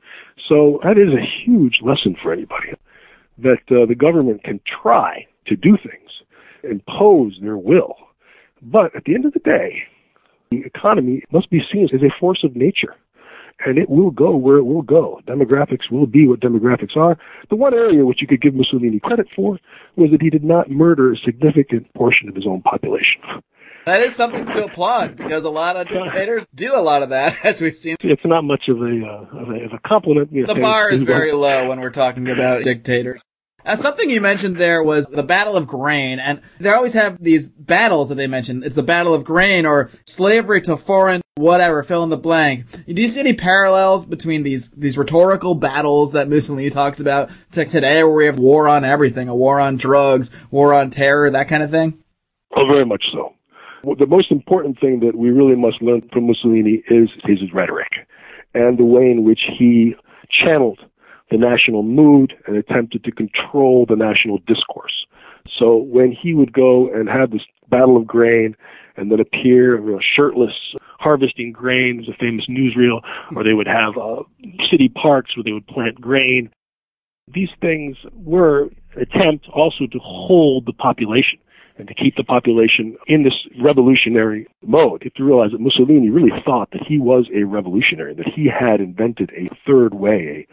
So 0.48 0.80
that 0.84 0.98
is 0.98 1.10
a 1.10 1.44
huge 1.44 1.78
lesson 1.82 2.14
for 2.22 2.30
anybody 2.30 2.74
that 3.38 3.62
uh, 3.70 3.86
the 3.86 3.94
government 3.94 4.44
can 4.44 4.60
try 4.82 5.26
to 5.46 5.56
do 5.56 5.78
things, 5.78 6.10
impose 6.62 7.38
their 7.40 7.56
will, 7.56 7.94
but 8.60 8.94
at 8.94 9.04
the 9.04 9.14
end 9.14 9.24
of 9.24 9.32
the 9.32 9.38
day, 9.38 9.82
the 10.50 10.58
economy 10.58 11.22
must 11.32 11.48
be 11.48 11.62
seen 11.72 11.84
as 11.84 12.02
a 12.02 12.14
force 12.20 12.44
of 12.44 12.54
nature. 12.54 12.94
And 13.64 13.78
it 13.78 13.88
will 13.88 14.10
go 14.10 14.36
where 14.36 14.56
it 14.56 14.64
will 14.64 14.82
go. 14.82 15.20
Demographics 15.26 15.90
will 15.90 16.06
be 16.06 16.26
what 16.26 16.40
demographics 16.40 16.96
are. 16.96 17.16
The 17.48 17.56
one 17.56 17.74
area 17.74 18.04
which 18.04 18.20
you 18.20 18.26
could 18.26 18.42
give 18.42 18.54
Mussolini 18.54 19.00
credit 19.00 19.28
for 19.34 19.58
was 19.96 20.10
that 20.10 20.22
he 20.22 20.30
did 20.30 20.44
not 20.44 20.70
murder 20.70 21.12
a 21.12 21.16
significant 21.16 21.92
portion 21.94 22.28
of 22.28 22.34
his 22.34 22.46
own 22.46 22.62
population. 22.62 23.22
That 23.86 24.02
is 24.02 24.14
something 24.14 24.44
to 24.46 24.64
applaud 24.64 25.16
because 25.16 25.44
a 25.44 25.50
lot 25.50 25.76
of 25.76 25.88
dictators 25.88 26.46
do 26.54 26.76
a 26.76 26.82
lot 26.82 27.02
of 27.02 27.10
that, 27.10 27.36
as 27.44 27.62
we've 27.62 27.76
seen. 27.76 27.96
It's 28.00 28.24
not 28.24 28.44
much 28.44 28.68
of 28.68 28.80
a 28.80 29.06
uh, 29.06 29.38
of, 29.38 29.48
a, 29.48 29.64
of 29.64 29.72
a 29.72 29.78
compliment. 29.86 30.30
the 30.32 30.54
bar 30.54 30.90
is 30.90 31.02
very 31.02 31.32
low 31.32 31.68
when 31.68 31.80
we're 31.80 31.90
talking 31.90 32.28
about 32.28 32.62
dictators. 32.62 33.22
Uh, 33.64 33.76
something 33.76 34.08
you 34.08 34.20
mentioned 34.20 34.56
there 34.56 34.82
was 34.82 35.06
the 35.08 35.22
Battle 35.22 35.56
of 35.56 35.66
Grain, 35.66 36.18
and 36.18 36.40
they 36.58 36.70
always 36.70 36.94
have 36.94 37.22
these 37.22 37.48
battles 37.48 38.08
that 38.08 38.14
they 38.14 38.26
mention. 38.26 38.62
It's 38.64 38.76
the 38.76 38.82
Battle 38.82 39.12
of 39.12 39.24
Grain 39.24 39.66
or 39.66 39.90
slavery 40.06 40.62
to 40.62 40.76
foreign 40.76 41.20
whatever, 41.36 41.82
fill 41.82 42.04
in 42.04 42.10
the 42.10 42.16
blank. 42.16 42.70
Do 42.86 43.00
you 43.00 43.08
see 43.08 43.20
any 43.20 43.32
parallels 43.32 44.04
between 44.06 44.42
these 44.42 44.70
these 44.70 44.96
rhetorical 44.96 45.54
battles 45.54 46.12
that 46.12 46.28
Mussolini 46.28 46.70
talks 46.70 47.00
about 47.00 47.30
to 47.52 47.64
today, 47.64 48.02
where 48.04 48.14
we 48.14 48.26
have 48.26 48.38
war 48.38 48.68
on 48.68 48.84
everything, 48.84 49.28
a 49.28 49.34
war 49.34 49.58
on 49.58 49.76
drugs, 49.76 50.30
war 50.50 50.74
on 50.74 50.90
terror, 50.90 51.30
that 51.30 51.48
kind 51.48 51.62
of 51.62 51.70
thing? 51.70 51.98
Oh, 52.54 52.66
very 52.66 52.84
much 52.84 53.04
so. 53.12 53.34
The 53.82 54.06
most 54.06 54.30
important 54.30 54.78
thing 54.78 55.00
that 55.00 55.16
we 55.16 55.30
really 55.30 55.56
must 55.56 55.80
learn 55.80 56.02
from 56.12 56.26
Mussolini 56.26 56.82
is 56.90 57.08
his 57.24 57.38
rhetoric 57.52 58.06
and 58.54 58.78
the 58.78 58.84
way 58.84 59.10
in 59.10 59.24
which 59.24 59.40
he 59.58 59.94
channeled 60.30 60.80
the 61.30 61.38
national 61.38 61.82
mood 61.82 62.34
and 62.46 62.56
attempted 62.56 63.04
to 63.04 63.12
control 63.12 63.86
the 63.88 63.96
national 63.96 64.38
discourse. 64.46 65.06
So 65.58 65.76
when 65.76 66.12
he 66.12 66.34
would 66.34 66.52
go 66.52 66.92
and 66.92 67.08
have 67.08 67.30
this 67.30 67.42
battle 67.68 67.96
of 67.96 68.06
grain 68.06 68.56
and 68.96 69.10
then 69.10 69.20
appear 69.20 69.78
you 69.80 69.92
know, 69.92 70.00
shirtless 70.16 70.52
harvesting 70.98 71.52
grain, 71.52 72.04
a 72.08 72.16
famous 72.18 72.46
newsreel, 72.48 73.00
or 73.34 73.44
they 73.44 73.54
would 73.54 73.66
have 73.66 73.96
uh, 73.96 74.22
city 74.70 74.88
parks 74.88 75.34
where 75.36 75.44
they 75.44 75.52
would 75.52 75.66
plant 75.66 76.00
grain. 76.00 76.50
These 77.32 77.48
things 77.60 77.96
were 78.12 78.68
attempt 78.96 79.46
also 79.54 79.86
to 79.86 79.98
hold 80.00 80.66
the 80.66 80.72
population 80.72 81.38
and 81.80 81.88
to 81.88 81.94
keep 81.94 82.14
the 82.16 82.24
population 82.24 82.96
in 83.06 83.24
this 83.24 83.32
revolutionary 83.60 84.46
mode. 84.62 85.02
You 85.02 85.06
have 85.06 85.14
to 85.14 85.24
realize 85.24 85.52
that 85.52 85.60
Mussolini 85.60 86.10
really 86.10 86.32
thought 86.44 86.70
that 86.72 86.82
he 86.86 86.98
was 86.98 87.26
a 87.34 87.44
revolutionary, 87.44 88.14
that 88.14 88.28
he 88.28 88.46
had 88.46 88.80
invented 88.80 89.30
a 89.32 89.48
third 89.66 89.94
way, 89.94 90.46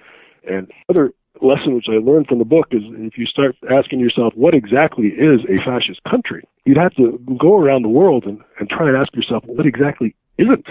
and 0.49 0.71
other 0.89 1.11
lesson 1.41 1.75
which 1.75 1.85
I 1.89 1.97
learned 1.97 2.27
from 2.27 2.39
the 2.39 2.45
book 2.45 2.67
is 2.71 2.81
if 2.85 3.17
you 3.17 3.25
start 3.25 3.55
asking 3.69 3.99
yourself 3.99 4.33
what 4.35 4.55
exactly 4.55 5.07
is 5.07 5.41
a 5.49 5.57
fascist 5.63 6.01
country, 6.09 6.47
you'd 6.65 6.77
have 6.77 6.95
to 6.95 7.19
go 7.39 7.59
around 7.59 7.83
the 7.83 7.89
world 7.89 8.23
and, 8.25 8.39
and 8.59 8.69
try 8.69 8.87
and 8.87 8.97
ask 8.97 9.13
yourself 9.13 9.43
what 9.45 9.65
exactly 9.65 10.15
isn't. 10.37 10.65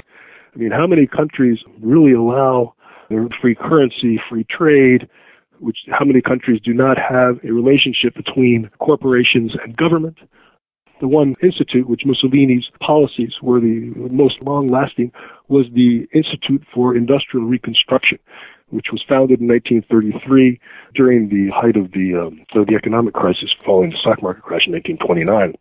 I 0.55 0.59
mean, 0.59 0.71
how 0.71 0.87
many 0.87 1.07
countries 1.07 1.59
really 1.81 2.13
allow 2.13 2.75
free 3.41 3.55
currency, 3.55 4.19
free 4.29 4.47
trade, 4.51 5.09
which 5.61 5.79
how 5.89 6.05
many 6.05 6.21
countries 6.21 6.61
do 6.65 6.73
not 6.73 6.99
have 6.99 7.39
a 7.45 7.53
relationship 7.53 8.15
between 8.15 8.71
corporations 8.79 9.53
and 9.63 9.77
government? 9.77 10.19
The 11.01 11.09
one 11.09 11.35
institute 11.43 11.89
which 11.89 12.07
Mussolini's 12.07 12.71
policies 12.81 13.35
were 13.43 13.61
the 13.61 13.93
most 14.11 14.41
long 14.43 14.69
lasting 14.69 15.13
was 15.49 15.67
the 15.75 16.09
Institute 16.15 16.65
for 16.73 16.97
Industrial 16.97 17.45
Reconstruction, 17.45 18.19
which 18.71 18.87
was 18.91 19.05
founded 19.07 19.41
in 19.41 19.49
1933 19.49 20.59
during 20.95 21.29
the 21.29 21.53
height 21.55 21.77
of 21.77 21.93
the, 21.93 22.15
um, 22.15 22.47
of 22.55 22.67
the 22.67 22.75
economic 22.75 23.13
crisis 23.13 23.53
following 23.65 23.91
the 23.91 23.99
stock 24.01 24.23
market 24.23 24.43
crash 24.43 24.67
in 24.67 24.73
1929. 24.73 25.55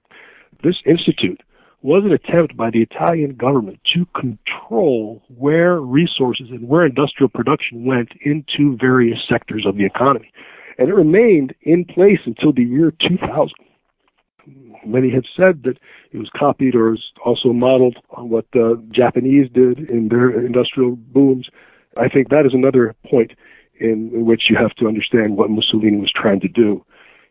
This 0.63 0.77
institute 0.85 1.41
was 1.81 2.03
an 2.05 2.13
attempt 2.13 2.55
by 2.55 2.71
the 2.71 2.81
Italian 2.81 3.35
government 3.35 3.79
to 3.93 4.07
control 4.19 5.21
where 5.37 5.79
resources 5.79 6.47
and 6.49 6.67
where 6.67 6.85
industrial 6.85 7.29
production 7.29 7.85
went 7.85 8.09
into 8.21 8.77
various 8.77 9.19
sectors 9.29 9.65
of 9.67 9.75
the 9.75 9.85
economy. 9.85 10.31
And 10.77 10.89
it 10.89 10.95
remained 10.95 11.53
in 11.61 11.85
place 11.85 12.19
until 12.25 12.53
the 12.53 12.63
year 12.63 12.91
2000. 13.07 13.49
Many 14.85 15.11
have 15.11 15.23
said 15.35 15.63
that 15.63 15.77
it 16.11 16.17
was 16.17 16.29
copied 16.37 16.75
or 16.75 16.91
was 16.91 17.03
also 17.23 17.53
modeled 17.53 17.97
on 18.11 18.29
what 18.29 18.45
the 18.53 18.81
Japanese 18.91 19.49
did 19.51 19.89
in 19.89 20.09
their 20.09 20.29
industrial 20.45 20.95
booms. 20.95 21.47
I 21.97 22.09
think 22.09 22.29
that 22.29 22.45
is 22.45 22.53
another 22.53 22.95
point 23.09 23.31
in, 23.79 24.11
in 24.13 24.25
which 24.25 24.43
you 24.49 24.55
have 24.57 24.73
to 24.75 24.87
understand 24.87 25.37
what 25.37 25.49
Mussolini 25.49 25.97
was 25.97 26.11
trying 26.15 26.39
to 26.41 26.47
do. 26.47 26.85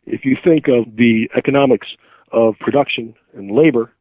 If 0.06 0.24
you 0.24 0.36
think 0.42 0.66
of 0.68 0.96
the 0.96 1.28
economics 1.36 1.88
of 2.32 2.58
production 2.58 3.14
and 3.34 3.50
labor, 3.50 3.92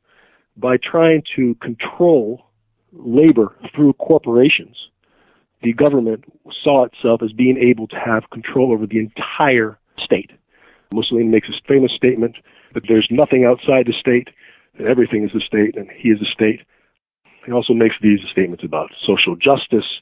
by 0.58 0.78
trying 0.78 1.24
to 1.36 1.56
control 1.56 2.46
labor 2.92 3.56
through 3.76 3.94
corporations, 3.94 4.76
the 5.62 5.74
government 5.74 6.26
saw 6.64 6.86
itself 6.86 7.22
as 7.24 7.32
being 7.32 7.58
able 7.58 7.88
to 7.88 7.96
have 7.96 8.30
control 8.32 8.72
over 8.74 8.86
the 8.86 9.00
entire 9.00 9.80
state. 10.04 10.32
Mussolini 10.94 11.28
makes 11.28 11.50
a 11.50 11.68
famous 11.68 11.92
statement 11.96 12.38
that 12.74 12.84
there's 12.88 13.08
nothing 13.12 13.46
outside 13.46 13.86
the 13.86 13.94
state, 14.00 14.30
and 14.78 14.88
everything 14.88 15.24
is 15.24 15.32
the 15.34 15.42
state, 15.42 15.76
and 15.76 15.90
he 15.92 16.10
is 16.10 16.20
the 16.20 16.26
state. 16.32 16.62
He 17.46 17.52
also 17.52 17.74
makes 17.74 17.96
these 18.02 18.20
statements 18.32 18.64
about 18.64 18.90
social 19.08 19.36
justice, 19.36 20.00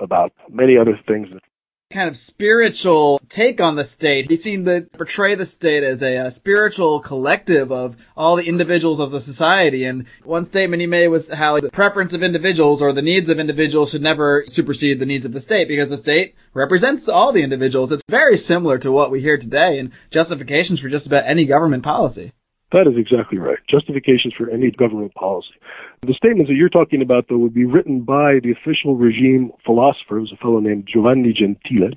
about 0.00 0.32
many 0.48 0.76
other 0.78 0.98
things 1.06 1.28
that 1.32 1.42
kind 1.90 2.08
of 2.08 2.18
spiritual 2.18 3.18
take 3.30 3.62
on 3.62 3.76
the 3.76 3.84
state. 3.84 4.28
He 4.28 4.36
seemed 4.36 4.66
to 4.66 4.82
portray 4.92 5.34
the 5.34 5.46
state 5.46 5.82
as 5.82 6.02
a, 6.02 6.16
a, 6.16 6.30
spiritual 6.30 7.00
collective 7.00 7.72
of 7.72 7.96
all 8.14 8.36
the 8.36 8.46
individuals 8.46 9.00
of 9.00 9.10
the 9.10 9.22
society. 9.22 9.84
And 9.84 10.04
one 10.22 10.44
statement 10.44 10.82
he 10.82 10.86
made 10.86 11.08
was 11.08 11.28
how 11.28 11.58
the 11.58 11.70
preference 11.70 12.12
of 12.12 12.22
individuals 12.22 12.82
or 12.82 12.92
the 12.92 13.00
needs 13.00 13.30
of 13.30 13.40
individuals 13.40 13.92
should 13.92 14.02
never 14.02 14.44
supersede 14.48 15.00
the 15.00 15.06
needs 15.06 15.24
of 15.24 15.32
the 15.32 15.40
state 15.40 15.66
because 15.66 15.88
the 15.88 15.96
state 15.96 16.34
represents 16.52 17.08
all 17.08 17.32
the 17.32 17.42
individuals. 17.42 17.90
It's 17.90 18.02
very 18.06 18.36
similar 18.36 18.76
to 18.78 18.92
what 18.92 19.10
we 19.10 19.22
hear 19.22 19.38
today 19.38 19.78
in 19.78 19.90
justifications 20.10 20.80
for 20.80 20.90
just 20.90 21.06
about 21.06 21.24
any 21.24 21.46
government 21.46 21.84
policy. 21.84 22.32
That 22.70 22.86
is 22.86 22.98
exactly 22.98 23.38
right. 23.38 23.58
Justifications 23.68 24.34
for 24.36 24.50
any 24.50 24.70
government 24.70 25.14
policy. 25.14 25.54
The 26.02 26.12
statements 26.12 26.50
that 26.50 26.56
you're 26.56 26.68
talking 26.68 27.00
about, 27.00 27.26
though, 27.28 27.38
would 27.38 27.54
be 27.54 27.64
written 27.64 28.02
by 28.02 28.40
the 28.42 28.52
official 28.52 28.94
regime 28.94 29.52
philosopher, 29.64 30.20
was 30.20 30.32
a 30.32 30.36
fellow 30.36 30.60
named 30.60 30.86
Giovanni 30.92 31.32
Gentile. 31.32 31.96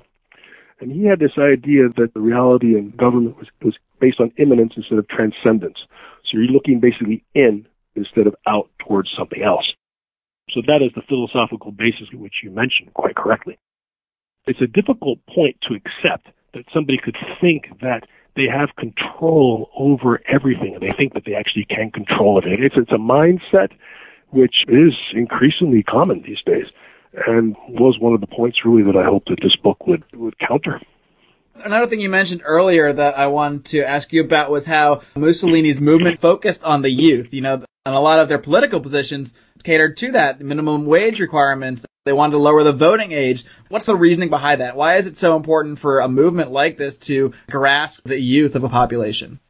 And 0.80 0.90
he 0.90 1.04
had 1.04 1.20
this 1.20 1.36
idea 1.38 1.88
that 1.96 2.14
the 2.14 2.20
reality 2.20 2.76
in 2.76 2.90
government 2.90 3.36
was, 3.36 3.48
was 3.62 3.76
based 4.00 4.18
on 4.18 4.32
immanence 4.38 4.72
instead 4.76 4.98
of 4.98 5.06
transcendence. 5.08 5.78
So 6.24 6.38
you're 6.38 6.50
looking 6.50 6.80
basically 6.80 7.22
in 7.34 7.66
instead 7.94 8.26
of 8.26 8.34
out 8.46 8.70
towards 8.78 9.10
something 9.16 9.42
else. 9.42 9.70
So 10.50 10.62
that 10.66 10.82
is 10.82 10.90
the 10.94 11.02
philosophical 11.02 11.70
basis 11.70 12.08
which 12.12 12.36
you 12.42 12.50
mentioned 12.50 12.94
quite 12.94 13.14
correctly. 13.14 13.58
It's 14.46 14.60
a 14.60 14.66
difficult 14.66 15.18
point 15.26 15.56
to 15.68 15.74
accept 15.74 16.28
that 16.54 16.64
somebody 16.74 16.98
could 16.98 17.16
think 17.40 17.66
that 17.80 18.08
they 18.36 18.48
have 18.50 18.70
control 18.76 19.70
over 19.76 20.20
everything 20.26 20.74
and 20.74 20.82
they 20.82 20.94
think 20.96 21.14
that 21.14 21.24
they 21.26 21.34
actually 21.34 21.64
can 21.64 21.90
control 21.90 22.38
everything. 22.38 22.64
It's, 22.64 22.76
it's 22.76 22.92
a 22.92 22.96
mindset 22.96 23.70
which 24.30 24.54
is 24.68 24.94
increasingly 25.14 25.82
common 25.82 26.22
these 26.26 26.40
days 26.46 26.66
and 27.26 27.54
was 27.68 27.98
one 28.00 28.14
of 28.14 28.20
the 28.20 28.26
points 28.26 28.58
really 28.64 28.82
that 28.84 28.96
I 28.96 29.04
hoped 29.04 29.28
that 29.28 29.40
this 29.42 29.56
book 29.56 29.86
would, 29.86 30.02
would 30.14 30.38
counter. 30.38 30.80
Another 31.64 31.86
thing 31.86 32.00
you 32.00 32.08
mentioned 32.08 32.40
earlier 32.44 32.92
that 32.92 33.18
I 33.18 33.26
wanted 33.26 33.66
to 33.66 33.82
ask 33.82 34.12
you 34.12 34.22
about 34.22 34.50
was 34.50 34.64
how 34.66 35.02
Mussolini's 35.14 35.82
movement 35.82 36.20
focused 36.20 36.64
on 36.64 36.80
the 36.80 36.90
youth. 36.90 37.34
You 37.34 37.42
know, 37.42 37.64
and 37.84 37.94
a 37.94 38.00
lot 38.00 38.20
of 38.20 38.28
their 38.28 38.38
political 38.38 38.80
positions 38.80 39.34
catered 39.64 39.96
to 39.96 40.12
that 40.12 40.40
minimum 40.40 40.86
wage 40.86 41.20
requirements. 41.20 41.84
They 42.04 42.12
wanted 42.12 42.32
to 42.32 42.38
lower 42.38 42.62
the 42.62 42.72
voting 42.72 43.12
age. 43.12 43.44
What's 43.68 43.86
the 43.86 43.96
reasoning 43.96 44.30
behind 44.30 44.60
that? 44.60 44.76
Why 44.76 44.96
is 44.96 45.06
it 45.06 45.16
so 45.16 45.36
important 45.36 45.78
for 45.78 46.00
a 46.00 46.08
movement 46.08 46.50
like 46.50 46.76
this 46.78 46.96
to 46.98 47.32
grasp 47.50 48.04
the 48.04 48.20
youth 48.20 48.54
of 48.54 48.64
a 48.64 48.68
population? 48.68 49.40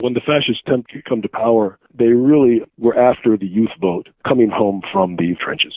When 0.00 0.14
the 0.14 0.20
fascists 0.20 0.62
come 1.08 1.22
to 1.22 1.28
power, 1.28 1.78
they 1.92 2.06
really 2.06 2.62
were 2.78 2.98
after 2.98 3.36
the 3.36 3.46
youth 3.46 3.70
vote 3.80 4.08
coming 4.26 4.50
home 4.50 4.82
from 4.92 5.16
the 5.16 5.34
trenches. 5.44 5.74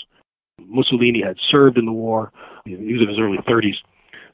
Mussolini 0.60 1.22
had 1.26 1.38
served 1.50 1.78
in 1.78 1.86
the 1.86 1.92
war. 1.92 2.32
He 2.66 2.76
was 2.76 3.02
in 3.02 3.10
his 3.10 3.20
early 3.20 3.40
30s. 3.50 3.78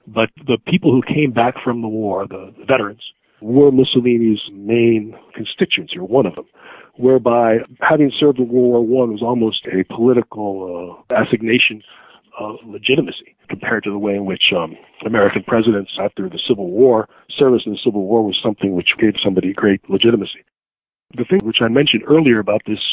But 0.06 0.30
the 0.45 0.58
people 0.67 0.91
who 0.91 1.02
came 1.02 1.32
back 1.32 1.56
from 1.63 1.82
the 1.82 1.88
war, 1.88 2.28
the 2.28 2.54
veterans, 2.67 3.02
were 3.41 3.71
Mussolini's 3.71 4.41
main 4.52 5.15
constituents, 5.36 5.93
or 5.95 6.04
one 6.04 6.26
of 6.26 6.36
them 6.36 6.45
whereby 6.97 7.60
having 7.81 8.12
served 8.19 8.39
in 8.39 8.47
World 8.47 8.88
War 8.88 9.01
One 9.05 9.12
was 9.12 9.21
almost 9.21 9.67
a 9.67 9.83
political 9.93 11.03
uh, 11.10 11.15
assignation 11.15 11.81
of 12.39 12.55
legitimacy 12.65 13.36
compared 13.49 13.83
to 13.83 13.91
the 13.91 13.97
way 13.97 14.15
in 14.15 14.25
which 14.25 14.53
um, 14.55 14.75
American 15.05 15.43
presidents, 15.43 15.91
after 15.99 16.29
the 16.29 16.39
Civil 16.47 16.69
War, 16.69 17.07
service 17.38 17.63
in 17.65 17.73
the 17.73 17.79
Civil 17.83 18.03
War 18.03 18.23
was 18.23 18.38
something 18.43 18.75
which 18.75 18.89
gave 18.99 19.13
somebody 19.23 19.53
great 19.53 19.81
legitimacy. 19.89 20.43
The 21.15 21.25
thing 21.25 21.39
which 21.43 21.62
I 21.62 21.67
mentioned 21.67 22.03
earlier 22.07 22.39
about 22.39 22.62
this 22.67 22.83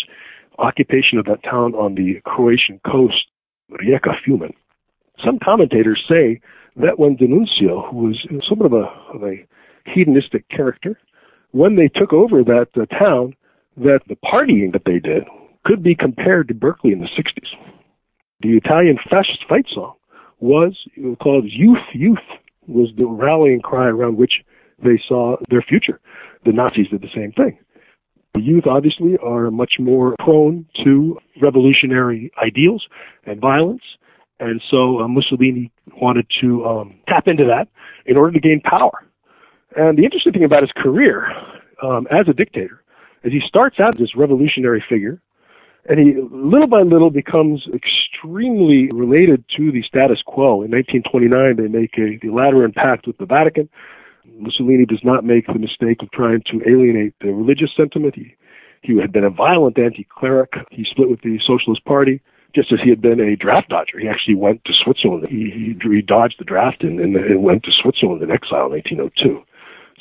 occupation 0.58 1.18
of 1.18 1.26
that 1.26 1.42
town 1.42 1.74
on 1.74 1.94
the 1.94 2.20
Croatian 2.24 2.80
coast, 2.86 3.26
Rijeka 3.70 4.14
Fiume, 4.24 4.52
some 5.24 5.38
commentators 5.42 6.02
say 6.08 6.40
that 6.76 6.98
when 6.98 7.16
D'Annunzio, 7.16 7.90
who 7.90 8.08
was 8.08 8.26
somewhat 8.48 8.66
of 8.66 8.72
a, 8.72 8.86
of 9.14 9.22
a 9.22 9.44
hedonistic 9.86 10.48
character, 10.48 10.98
when 11.52 11.76
they 11.76 11.88
took 11.88 12.12
over 12.12 12.42
that 12.42 12.68
uh, 12.76 12.86
town, 12.86 13.34
that 13.76 14.00
the 14.08 14.16
partying 14.16 14.72
that 14.72 14.82
they 14.84 14.98
did 14.98 15.24
could 15.64 15.82
be 15.82 15.94
compared 15.94 16.48
to 16.48 16.54
Berkeley 16.54 16.92
in 16.92 17.00
the 17.00 17.08
60s. 17.18 17.48
The 18.40 18.56
Italian 18.56 18.98
fascist 19.10 19.44
fight 19.48 19.66
song 19.74 19.94
was 20.38 20.76
called 21.22 21.44
Youth, 21.46 21.78
Youth, 21.94 22.18
was 22.66 22.90
the 22.96 23.06
rallying 23.06 23.60
cry 23.60 23.86
around 23.86 24.16
which 24.16 24.42
they 24.82 25.00
saw 25.08 25.36
their 25.48 25.62
future. 25.62 26.00
The 26.44 26.52
Nazis 26.52 26.88
did 26.88 27.00
the 27.00 27.08
same 27.14 27.32
thing. 27.32 27.58
The 28.34 28.42
youth 28.42 28.64
obviously 28.66 29.16
are 29.22 29.50
much 29.50 29.74
more 29.78 30.16
prone 30.18 30.66
to 30.84 31.18
revolutionary 31.40 32.32
ideals 32.44 32.84
and 33.24 33.40
violence, 33.40 33.82
and 34.40 34.60
so 34.70 35.00
uh, 35.00 35.08
Mussolini 35.08 35.70
wanted 35.96 36.26
to 36.42 36.64
um, 36.64 36.94
tap 37.08 37.28
into 37.28 37.44
that 37.44 37.68
in 38.06 38.16
order 38.16 38.32
to 38.32 38.40
gain 38.40 38.60
power. 38.60 39.04
And 39.76 39.96
the 39.96 40.04
interesting 40.04 40.32
thing 40.32 40.44
about 40.44 40.62
his 40.62 40.72
career 40.76 41.26
um, 41.82 42.08
as 42.10 42.26
a 42.28 42.32
dictator 42.32 42.83
is 43.24 43.32
he 43.32 43.40
starts 43.46 43.80
out 43.80 43.94
as 43.94 44.00
this 44.00 44.16
revolutionary 44.16 44.84
figure, 44.88 45.20
and 45.88 45.98
he 45.98 46.14
little 46.30 46.68
by 46.68 46.82
little 46.82 47.10
becomes 47.10 47.66
extremely 47.74 48.88
related 48.92 49.44
to 49.56 49.72
the 49.72 49.82
status 49.82 50.22
quo. 50.24 50.62
In 50.62 50.70
1929, 50.70 51.56
they 51.56 51.68
make 51.68 51.98
a 51.98 52.18
the 52.22 52.32
Lateran 52.32 52.72
Pact 52.72 53.06
with 53.06 53.18
the 53.18 53.26
Vatican. 53.26 53.68
Mussolini 54.38 54.86
does 54.86 55.02
not 55.04 55.24
make 55.24 55.46
the 55.46 55.58
mistake 55.58 56.02
of 56.02 56.10
trying 56.12 56.42
to 56.50 56.60
alienate 56.68 57.14
the 57.20 57.32
religious 57.32 57.70
sentiment. 57.76 58.14
He, 58.14 58.34
he 58.82 58.98
had 58.98 59.12
been 59.12 59.24
a 59.24 59.30
violent 59.30 59.78
anti-cleric. 59.78 60.52
He 60.70 60.84
split 60.90 61.10
with 61.10 61.20
the 61.22 61.38
Socialist 61.46 61.84
Party 61.84 62.20
just 62.54 62.72
as 62.72 62.78
he 62.82 62.88
had 62.88 63.02
been 63.02 63.20
a 63.20 63.36
draft 63.36 63.68
dodger. 63.68 63.98
He 63.98 64.08
actually 64.08 64.36
went 64.36 64.64
to 64.64 64.72
Switzerland. 64.84 65.26
He, 65.28 65.50
he, 65.50 65.88
he 65.88 66.02
dodged 66.02 66.36
the 66.38 66.44
draft 66.44 66.82
and, 66.82 67.00
and, 67.00 67.16
and 67.16 67.42
went 67.42 67.64
to 67.64 67.70
Switzerland 67.82 68.22
in 68.22 68.30
exile 68.30 68.66
in 68.66 68.72
1902. 68.72 69.42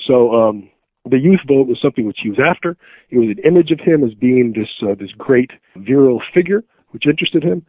So 0.07 0.36
um, 0.36 0.69
the 1.09 1.19
youth 1.19 1.41
vote 1.47 1.67
was 1.67 1.79
something 1.81 2.05
which 2.05 2.19
he 2.23 2.29
was 2.29 2.39
after. 2.45 2.77
It 3.09 3.17
was 3.17 3.29
an 3.29 3.43
image 3.43 3.71
of 3.71 3.79
him 3.79 4.03
as 4.03 4.13
being 4.13 4.53
this 4.55 4.69
uh, 4.81 4.95
this 4.95 5.11
great 5.17 5.51
virile 5.75 6.21
figure, 6.33 6.63
which 6.91 7.05
interested 7.05 7.43
him. 7.43 7.65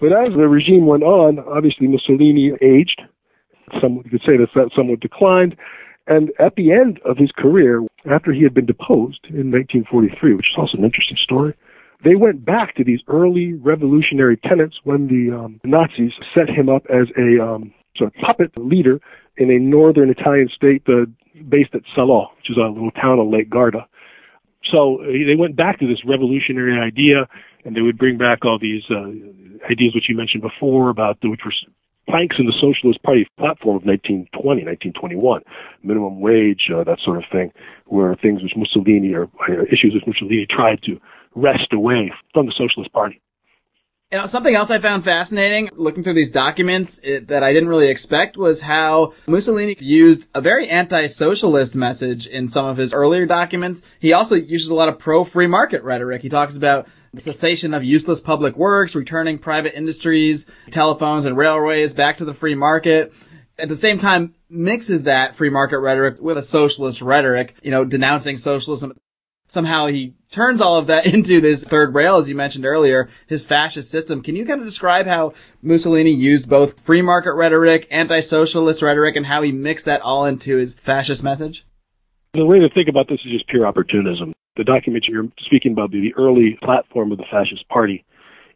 But 0.00 0.12
as 0.12 0.34
the 0.34 0.48
regime 0.48 0.86
went 0.86 1.04
on, 1.04 1.38
obviously 1.38 1.86
Mussolini 1.86 2.52
aged. 2.60 3.02
Some 3.80 4.02
you 4.04 4.10
could 4.10 4.22
say 4.26 4.36
that 4.36 4.48
that 4.54 4.70
somewhat 4.76 5.00
declined. 5.00 5.56
And 6.08 6.32
at 6.40 6.56
the 6.56 6.72
end 6.72 6.98
of 7.04 7.16
his 7.16 7.30
career, 7.30 7.80
after 8.10 8.32
he 8.32 8.42
had 8.42 8.54
been 8.54 8.66
deposed 8.66 9.20
in 9.28 9.52
1943, 9.52 10.34
which 10.34 10.46
is 10.46 10.58
also 10.58 10.76
an 10.76 10.84
interesting 10.84 11.16
story, 11.22 11.54
they 12.04 12.16
went 12.16 12.44
back 12.44 12.74
to 12.74 12.82
these 12.82 12.98
early 13.06 13.52
revolutionary 13.52 14.36
tenets 14.36 14.80
when 14.82 15.06
the 15.06 15.36
um, 15.36 15.60
Nazis 15.62 16.12
set 16.34 16.50
him 16.50 16.68
up 16.68 16.82
as 16.90 17.06
a 17.16 17.40
um, 17.40 17.72
sort 17.96 18.12
of 18.12 18.20
puppet 18.20 18.50
leader 18.58 19.00
in 19.36 19.50
a 19.50 19.58
northern 19.58 20.10
Italian 20.10 20.48
state 20.54 20.82
uh, 20.88 21.06
based 21.48 21.74
at 21.74 21.82
Salò, 21.96 22.28
which 22.36 22.50
is 22.50 22.56
a 22.56 22.68
little 22.68 22.90
town 22.90 23.18
on 23.18 23.32
Lake 23.32 23.50
Garda. 23.50 23.86
So 24.70 25.02
uh, 25.02 25.06
they 25.06 25.36
went 25.36 25.56
back 25.56 25.80
to 25.80 25.86
this 25.86 25.98
revolutionary 26.06 26.80
idea, 26.80 27.26
and 27.64 27.74
they 27.74 27.80
would 27.80 27.98
bring 27.98 28.18
back 28.18 28.44
all 28.44 28.58
these 28.60 28.82
uh, 28.90 29.08
ideas 29.70 29.94
which 29.94 30.08
you 30.08 30.16
mentioned 30.16 30.42
before 30.42 30.90
about 30.90 31.20
the, 31.20 31.30
which 31.30 31.40
were 31.44 31.52
planks 32.08 32.36
in 32.38 32.46
the 32.46 32.54
Socialist 32.60 33.02
Party 33.02 33.26
platform 33.38 33.76
of 33.76 33.84
1920, 33.86 34.64
1921, 34.92 35.42
minimum 35.82 36.20
wage, 36.20 36.70
uh, 36.74 36.84
that 36.84 36.98
sort 37.04 37.18
of 37.18 37.24
thing, 37.30 37.52
were 37.86 38.16
things 38.20 38.42
which 38.42 38.52
Mussolini 38.56 39.14
or 39.14 39.30
uh, 39.48 39.62
issues 39.70 39.94
which 39.94 40.06
Mussolini 40.06 40.46
tried 40.50 40.82
to 40.82 40.98
wrest 41.34 41.72
away 41.72 42.12
from 42.34 42.46
the 42.46 42.54
Socialist 42.56 42.92
Party. 42.92 43.20
Know, 44.12 44.26
something 44.26 44.54
else 44.54 44.70
I 44.70 44.78
found 44.78 45.04
fascinating 45.04 45.70
looking 45.74 46.04
through 46.04 46.12
these 46.12 46.28
documents 46.28 47.00
it, 47.02 47.28
that 47.28 47.42
I 47.42 47.54
didn't 47.54 47.70
really 47.70 47.88
expect 47.88 48.36
was 48.36 48.60
how 48.60 49.14
Mussolini 49.26 49.74
used 49.80 50.28
a 50.34 50.40
very 50.42 50.68
anti-socialist 50.68 51.74
message 51.74 52.26
in 52.26 52.46
some 52.46 52.66
of 52.66 52.76
his 52.76 52.92
earlier 52.92 53.24
documents. 53.24 53.80
He 54.00 54.12
also 54.12 54.34
uses 54.34 54.68
a 54.68 54.74
lot 54.74 54.90
of 54.90 54.98
pro-free 54.98 55.46
market 55.46 55.82
rhetoric. 55.82 56.20
He 56.20 56.28
talks 56.28 56.56
about 56.56 56.88
the 57.14 57.22
cessation 57.22 57.72
of 57.72 57.84
useless 57.84 58.20
public 58.20 58.54
works, 58.54 58.94
returning 58.94 59.38
private 59.38 59.74
industries, 59.74 60.44
telephones 60.70 61.24
and 61.24 61.34
railways 61.34 61.94
back 61.94 62.18
to 62.18 62.26
the 62.26 62.34
free 62.34 62.54
market. 62.54 63.14
At 63.58 63.70
the 63.70 63.78
same 63.78 63.96
time, 63.96 64.34
mixes 64.50 65.04
that 65.04 65.36
free 65.36 65.50
market 65.50 65.78
rhetoric 65.78 66.20
with 66.20 66.36
a 66.36 66.42
socialist 66.42 67.00
rhetoric, 67.00 67.54
you 67.62 67.70
know, 67.70 67.86
denouncing 67.86 68.36
socialism 68.36 68.92
somehow 69.52 69.86
he 69.86 70.14
turns 70.30 70.62
all 70.62 70.78
of 70.78 70.86
that 70.86 71.06
into 71.14 71.40
this 71.40 71.62
third 71.62 71.94
rail, 71.94 72.16
as 72.16 72.28
you 72.28 72.34
mentioned 72.34 72.64
earlier, 72.64 73.08
his 73.26 73.44
fascist 73.44 73.90
system. 73.90 74.22
Can 74.22 74.34
you 74.34 74.46
kind 74.46 74.60
of 74.60 74.66
describe 74.66 75.06
how 75.06 75.34
Mussolini 75.60 76.10
used 76.10 76.48
both 76.48 76.80
free 76.80 77.02
market 77.02 77.34
rhetoric, 77.34 77.86
anti-socialist 77.90 78.80
rhetoric, 78.80 79.14
and 79.14 79.26
how 79.26 79.42
he 79.42 79.52
mixed 79.52 79.84
that 79.84 80.00
all 80.00 80.24
into 80.24 80.56
his 80.56 80.74
fascist 80.78 81.22
message? 81.22 81.66
The 82.32 82.46
way 82.46 82.60
to 82.60 82.70
think 82.70 82.88
about 82.88 83.08
this 83.08 83.20
is 83.26 83.32
just 83.32 83.48
pure 83.48 83.66
opportunism. 83.66 84.32
The 84.56 84.64
document 84.64 85.04
you're 85.06 85.28
speaking 85.44 85.72
about, 85.72 85.90
the 85.90 86.14
early 86.16 86.58
platform 86.62 87.12
of 87.12 87.18
the 87.18 87.26
fascist 87.30 87.68
party, 87.68 88.04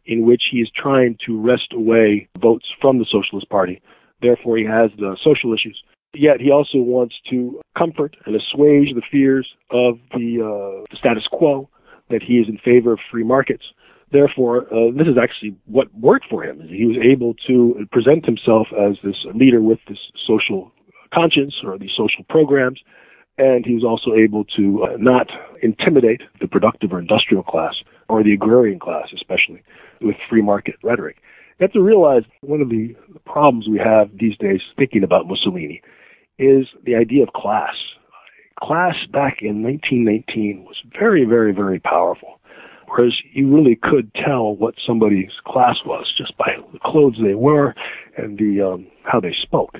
in 0.07 0.25
which 0.25 0.41
he 0.51 0.57
is 0.57 0.71
trying 0.75 1.17
to 1.27 1.39
wrest 1.39 1.73
away 1.73 2.27
votes 2.39 2.65
from 2.81 2.97
the 2.97 3.05
Socialist 3.11 3.49
Party. 3.49 3.81
Therefore, 4.21 4.57
he 4.57 4.65
has 4.65 4.89
the 4.97 5.15
social 5.23 5.53
issues 5.53 5.79
Yet 6.13 6.39
he 6.39 6.51
also 6.51 6.79
wants 6.79 7.15
to 7.29 7.61
comfort 7.77 8.15
and 8.25 8.35
assuage 8.35 8.93
the 8.95 9.01
fears 9.11 9.47
of 9.69 9.99
the, 10.11 10.41
uh, 10.41 10.85
the 10.89 10.97
status 10.97 11.27
quo, 11.31 11.69
that 12.09 12.23
he 12.23 12.35
is 12.35 12.47
in 12.47 12.57
favor 12.57 12.93
of 12.93 12.99
free 13.11 13.23
markets. 13.23 13.63
Therefore, 14.11 14.63
uh, 14.73 14.91
this 14.95 15.07
is 15.07 15.17
actually 15.21 15.55
what 15.65 15.93
worked 15.93 16.25
for 16.29 16.43
him. 16.43 16.61
He 16.61 16.85
was 16.85 16.97
able 17.03 17.33
to 17.47 17.85
present 17.91 18.25
himself 18.25 18.67
as 18.71 18.95
this 19.03 19.17
leader 19.35 19.61
with 19.61 19.79
this 19.89 19.97
social 20.25 20.71
conscience 21.13 21.55
or 21.63 21.77
these 21.77 21.91
social 21.97 22.23
programs, 22.29 22.79
and 23.37 23.65
he 23.65 23.73
was 23.73 23.83
also 23.83 24.15
able 24.15 24.45
to 24.55 24.83
uh, 24.83 24.97
not 24.97 25.27
intimidate 25.61 26.21
the 26.39 26.47
productive 26.47 26.93
or 26.93 26.99
industrial 26.99 27.43
class 27.43 27.75
or 28.07 28.23
the 28.23 28.33
agrarian 28.33 28.79
class, 28.79 29.07
especially 29.13 29.61
with 30.01 30.15
free 30.29 30.41
market 30.41 30.75
rhetoric. 30.83 31.17
You 31.59 31.65
have 31.65 31.73
to 31.73 31.81
realize 31.81 32.23
one 32.41 32.61
of 32.61 32.69
the 32.69 32.95
problems 33.25 33.67
we 33.67 33.79
have 33.79 34.09
these 34.17 34.37
days 34.37 34.61
thinking 34.77 35.03
about 35.03 35.27
Mussolini 35.27 35.81
is 36.39 36.67
the 36.85 36.95
idea 36.95 37.23
of 37.23 37.29
class. 37.33 37.73
Class 38.61 38.95
back 39.11 39.37
in 39.41 39.63
1919 39.63 40.63
was 40.65 40.75
very, 40.97 41.25
very, 41.25 41.53
very 41.53 41.79
powerful. 41.79 42.39
Whereas 42.87 43.13
you 43.33 43.53
really 43.53 43.77
could 43.81 44.11
tell 44.13 44.55
what 44.55 44.75
somebody's 44.85 45.31
class 45.45 45.75
was 45.85 46.11
just 46.17 46.37
by 46.37 46.51
the 46.71 46.79
clothes 46.79 47.17
they 47.21 47.35
wore 47.35 47.75
and 48.15 48.37
the 48.37 48.61
um, 48.61 48.87
how 49.03 49.19
they 49.19 49.35
spoke. 49.41 49.75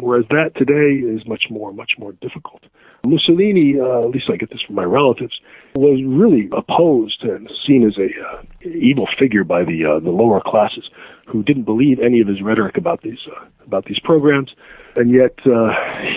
Whereas 0.00 0.24
that 0.30 0.52
today 0.56 1.04
is 1.06 1.26
much 1.26 1.44
more, 1.50 1.72
much 1.72 1.92
more 1.98 2.12
difficult. 2.12 2.62
Mussolini, 3.06 3.76
uh, 3.80 4.04
at 4.04 4.10
least 4.10 4.26
I 4.32 4.36
get 4.36 4.50
this 4.50 4.60
from 4.66 4.76
my 4.76 4.84
relatives, 4.84 5.38
was 5.74 6.00
really 6.06 6.48
opposed 6.52 7.22
and 7.22 7.50
seen 7.66 7.86
as 7.86 7.96
a 7.98 8.08
uh, 8.08 8.42
evil 8.68 9.06
figure 9.18 9.44
by 9.44 9.64
the 9.64 9.84
uh, 9.84 10.00
the 10.00 10.10
lower 10.10 10.40
classes, 10.44 10.88
who 11.26 11.42
didn't 11.42 11.64
believe 11.64 11.98
any 12.00 12.20
of 12.20 12.28
his 12.28 12.42
rhetoric 12.42 12.76
about 12.76 13.02
these 13.02 13.18
uh, 13.30 13.44
about 13.64 13.84
these 13.84 14.00
programs, 14.00 14.50
and 14.96 15.10
yet 15.10 15.34
uh, 15.46 15.70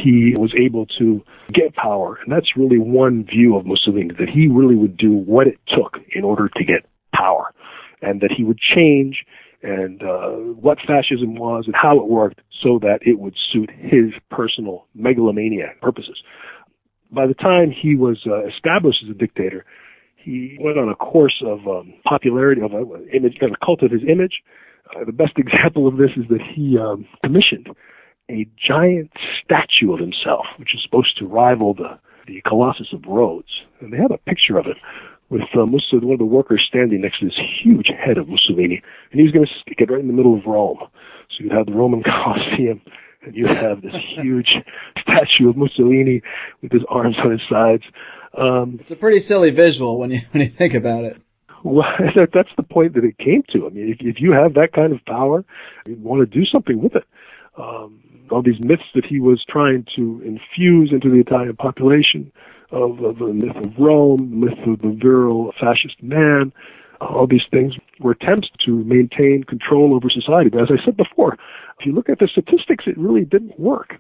he 0.04 0.34
was 0.38 0.54
able 0.60 0.86
to 1.00 1.24
get 1.54 1.76
power. 1.76 2.20
And 2.24 2.32
that's 2.32 2.58
really 2.58 2.80
one 2.80 3.26
view 3.26 3.56
of 3.56 3.66
Mussolini 3.66 4.14
that 4.20 4.30
he 4.30 4.48
really 4.48 4.76
would 4.76 4.98
do 4.98 5.12
what 5.12 5.48
it 5.48 5.60
took 5.68 5.98
in 6.14 6.24
order 6.24 6.50
to 6.50 6.64
get 6.64 6.86
power, 7.14 7.54
and 8.02 8.22
that 8.22 8.32
he 8.36 8.44
would 8.44 8.60
change 8.60 9.26
and 9.64 10.04
uh, 10.04 10.30
what 10.60 10.78
fascism 10.86 11.36
was 11.36 11.64
and 11.66 11.76
how 11.76 11.98
it 11.98 12.08
worked 12.08 12.42
so 12.62 12.80
that 12.80 13.00
it 13.02 13.20
would 13.20 13.36
suit 13.52 13.72
his 13.72 14.12
personal 14.30 14.86
megalomaniac 14.94 15.80
purposes. 15.82 16.22
By 17.12 17.28
the 17.28 17.34
time 17.34 17.72
he 17.72 17.96
was 17.96 18.20
uh, 18.28 18.46
established 18.46 19.00
as 19.04 19.10
a 19.10 19.18
dictator, 19.18 19.66
he 20.18 20.58
went 20.60 20.78
on 20.78 20.90
a 20.90 20.96
course 20.96 21.42
of 21.46 21.68
um, 21.68 21.94
popularity, 22.04 22.62
of 22.62 22.74
uh, 22.74 23.00
image, 23.14 23.38
kind 23.40 23.54
of 23.54 23.60
cult 23.64 23.84
of 23.84 23.92
his 23.92 24.02
image. 24.08 24.42
Uh, 24.96 25.06
the 25.06 25.12
best 25.14 25.34
example 25.38 25.88
of 25.88 25.98
this 25.98 26.12
is 26.18 26.28
that 26.30 26.42
he 26.56 26.78
um, 26.78 27.06
commissioned 27.24 27.68
a 28.30 28.48
giant 28.68 29.12
statue 29.44 29.94
of 29.94 30.00
himself, 30.00 30.46
which 30.58 30.74
is 30.74 30.82
supposed 30.84 31.18
to 31.18 31.26
rival 31.26 31.74
the 31.74 31.98
the 32.26 32.42
Colossus 32.48 32.88
of 32.94 33.04
Rhodes, 33.06 33.50
and 33.82 33.92
they 33.92 33.98
have 33.98 34.12
a 34.12 34.18
picture 34.18 34.58
of 34.58 34.66
it 34.66 34.78
with 35.34 35.42
uh, 35.56 35.66
Mussolini, 35.66 36.06
one 36.06 36.14
of 36.14 36.20
the 36.20 36.26
workers 36.26 36.64
standing 36.68 37.02
next 37.02 37.20
to 37.20 37.26
this 37.26 37.40
huge 37.64 37.88
head 37.88 38.20
of 38.20 38.30
Mussolini, 38.30 38.84
and 39.12 39.20
he 39.20 39.24
was 39.24 39.32
going 39.32 39.46
to 39.46 39.52
stick 39.62 39.82
it 39.82 39.92
right 39.92 40.00
in 40.00 40.06
the 40.06 40.14
middle 40.14 40.38
of 40.38 40.46
Rome. 40.46 40.78
So 40.80 41.44
you'd 41.44 41.52
have 41.52 41.66
the 41.66 41.74
Roman 41.74 42.04
Colosseum, 42.06 42.82
and 43.24 43.36
you'd 43.36 43.50
have 43.50 43.82
this 43.82 43.96
huge 44.16 44.50
statue 45.02 45.50
of 45.50 45.58
Mussolini 45.58 46.22
with 46.62 46.72
his 46.72 46.84
arms 46.88 47.16
on 47.24 47.32
his 47.32 47.42
sides. 47.50 47.84
Um, 48.38 48.78
it's 48.80 48.92
a 48.92 48.96
pretty 48.96 49.20
silly 49.20 49.50
visual 49.50 49.98
when 49.98 50.12
you 50.12 50.22
when 50.32 50.44
you 50.44 50.50
think 50.50 50.76
about 50.76 51.04
it. 51.04 51.18
Well, 51.64 51.86
that's 52.16 52.50
the 52.56 52.64
point 52.64 52.94
that 52.94 53.04
it 53.04 53.18
came 53.18 53.42
to. 53.54 53.66
I 53.66 53.70
mean, 53.70 53.90
if, 53.90 54.06
if 54.06 54.22
you 54.22 54.34
have 54.34 54.54
that 54.56 54.74
kind 54.74 54.92
of 54.92 55.04
power, 55.06 55.46
you 55.88 55.96
want 55.96 56.20
to 56.20 56.26
do 56.26 56.46
something 56.46 56.82
with 56.82 56.96
it. 56.96 57.06
Um, 57.58 58.04
all 58.30 58.42
these 58.42 58.60
myths 58.60 58.84
that 58.96 59.06
he 59.06 59.20
was 59.20 59.44
trying 59.48 59.86
to 59.96 60.22
infuse 60.26 60.92
into 60.92 61.10
the 61.10 61.20
Italian 61.20 61.56
population 61.56 62.32
of, 62.74 63.04
of 63.04 63.20
the 63.20 63.34
myth 63.34 63.56
of 63.56 63.72
Rome, 63.78 64.18
the 64.18 64.48
myth 64.48 64.60
of 64.68 64.82
the 64.82 64.98
virile 65.00 65.54
fascist 65.60 66.02
man, 66.02 66.52
all 67.02 67.28
these 67.28 67.46
things 67.52 67.74
were 68.00 68.12
attempts 68.12 68.50
to 68.66 68.84
maintain 68.84 69.44
control 69.44 69.94
over 69.94 70.10
society. 70.10 70.50
But 70.50 70.64
as 70.64 70.70
I 70.72 70.84
said 70.84 70.98
before, 70.98 71.38
if 71.80 71.86
you 71.86 71.94
look 71.94 72.10
at 72.10 72.20
the 72.20 72.28
statistics, 72.28 72.86
it 72.88 72.98
really 72.98 73.26
didn't 73.26 73.60
work. 73.60 73.96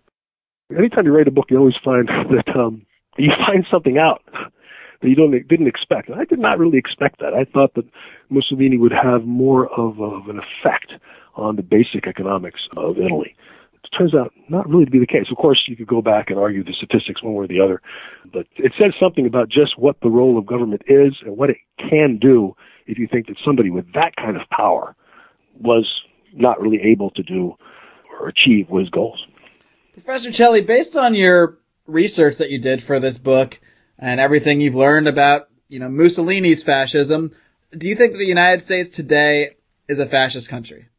Anytime 0.75 1.05
you 1.05 1.15
write 1.15 1.27
a 1.27 1.31
book, 1.31 1.47
you 1.49 1.57
always 1.57 1.75
find 1.83 2.07
that 2.31 2.55
um, 2.55 2.85
you 3.17 3.31
find 3.45 3.65
something 3.69 3.97
out 3.97 4.23
that 4.33 5.09
you 5.09 5.15
don't 5.15 5.31
didn't 5.47 5.67
expect. 5.67 6.09
And 6.09 6.19
I 6.19 6.25
did 6.25 6.39
not 6.39 6.57
really 6.57 6.77
expect 6.77 7.19
that. 7.19 7.33
I 7.33 7.45
thought 7.45 7.73
that 7.75 7.85
Mussolini 8.29 8.77
would 8.77 8.93
have 8.93 9.25
more 9.25 9.67
of, 9.77 9.99
of 9.99 10.29
an 10.29 10.39
effect 10.39 10.93
on 11.35 11.55
the 11.55 11.63
basic 11.63 12.07
economics 12.07 12.61
of 12.77 12.97
Italy 12.97 13.35
turns 13.97 14.13
out 14.15 14.31
not 14.49 14.69
really 14.69 14.85
to 14.85 14.91
be 14.91 14.99
the 14.99 15.07
case. 15.07 15.25
Of 15.31 15.37
course, 15.37 15.63
you 15.67 15.75
could 15.75 15.87
go 15.87 16.01
back 16.01 16.29
and 16.29 16.39
argue 16.39 16.63
the 16.63 16.73
statistics 16.73 17.23
one 17.23 17.33
way 17.33 17.45
or 17.45 17.47
the 17.47 17.61
other, 17.61 17.81
but 18.31 18.45
it 18.57 18.73
says 18.79 18.93
something 18.99 19.25
about 19.25 19.49
just 19.49 19.77
what 19.77 19.97
the 20.01 20.09
role 20.09 20.37
of 20.37 20.45
government 20.45 20.81
is 20.87 21.13
and 21.25 21.37
what 21.37 21.49
it 21.49 21.57
can 21.77 22.17
do 22.19 22.55
if 22.87 22.97
you 22.97 23.07
think 23.11 23.27
that 23.27 23.37
somebody 23.45 23.69
with 23.69 23.85
that 23.93 24.15
kind 24.15 24.35
of 24.35 24.47
power 24.49 24.95
was 25.59 25.87
not 26.33 26.59
really 26.61 26.81
able 26.81 27.11
to 27.11 27.23
do 27.23 27.55
or 28.19 28.27
achieve 28.27 28.67
his 28.69 28.89
goals. 28.89 29.25
Professor 29.93 30.31
Celli, 30.31 30.65
based 30.65 30.95
on 30.95 31.13
your 31.13 31.59
research 31.85 32.37
that 32.37 32.49
you 32.49 32.59
did 32.59 32.81
for 32.81 32.99
this 32.99 33.17
book 33.17 33.59
and 33.99 34.19
everything 34.19 34.59
you've 34.59 34.75
learned 34.75 35.07
about, 35.07 35.49
you 35.69 35.79
know, 35.79 35.87
Mussolini's 35.87 36.63
fascism, 36.63 37.31
do 37.77 37.87
you 37.87 37.95
think 37.95 38.13
the 38.13 38.25
United 38.25 38.61
States 38.61 38.89
today 38.89 39.55
is 39.87 39.99
a 39.99 40.05
fascist 40.05 40.49
country? 40.49 40.89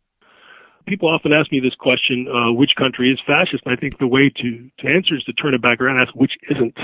People 0.87 1.09
often 1.09 1.33
ask 1.33 1.51
me 1.51 1.61
this 1.61 1.75
question, 1.75 2.27
uh, 2.29 2.53
which 2.53 2.73
country 2.77 3.11
is 3.11 3.19
fascist? 3.27 3.63
And 3.65 3.77
I 3.77 3.81
think 3.81 3.99
the 3.99 4.07
way 4.07 4.31
to, 4.31 4.71
to 4.81 4.89
answer 4.89 5.17
is 5.17 5.25
to 5.25 5.33
turn 5.33 5.55
it 5.55 5.63
back 5.63 5.81
around 5.81 5.99
and 5.99 6.07
ask 6.07 6.15
which 6.15 6.33
isn't. 6.51 6.77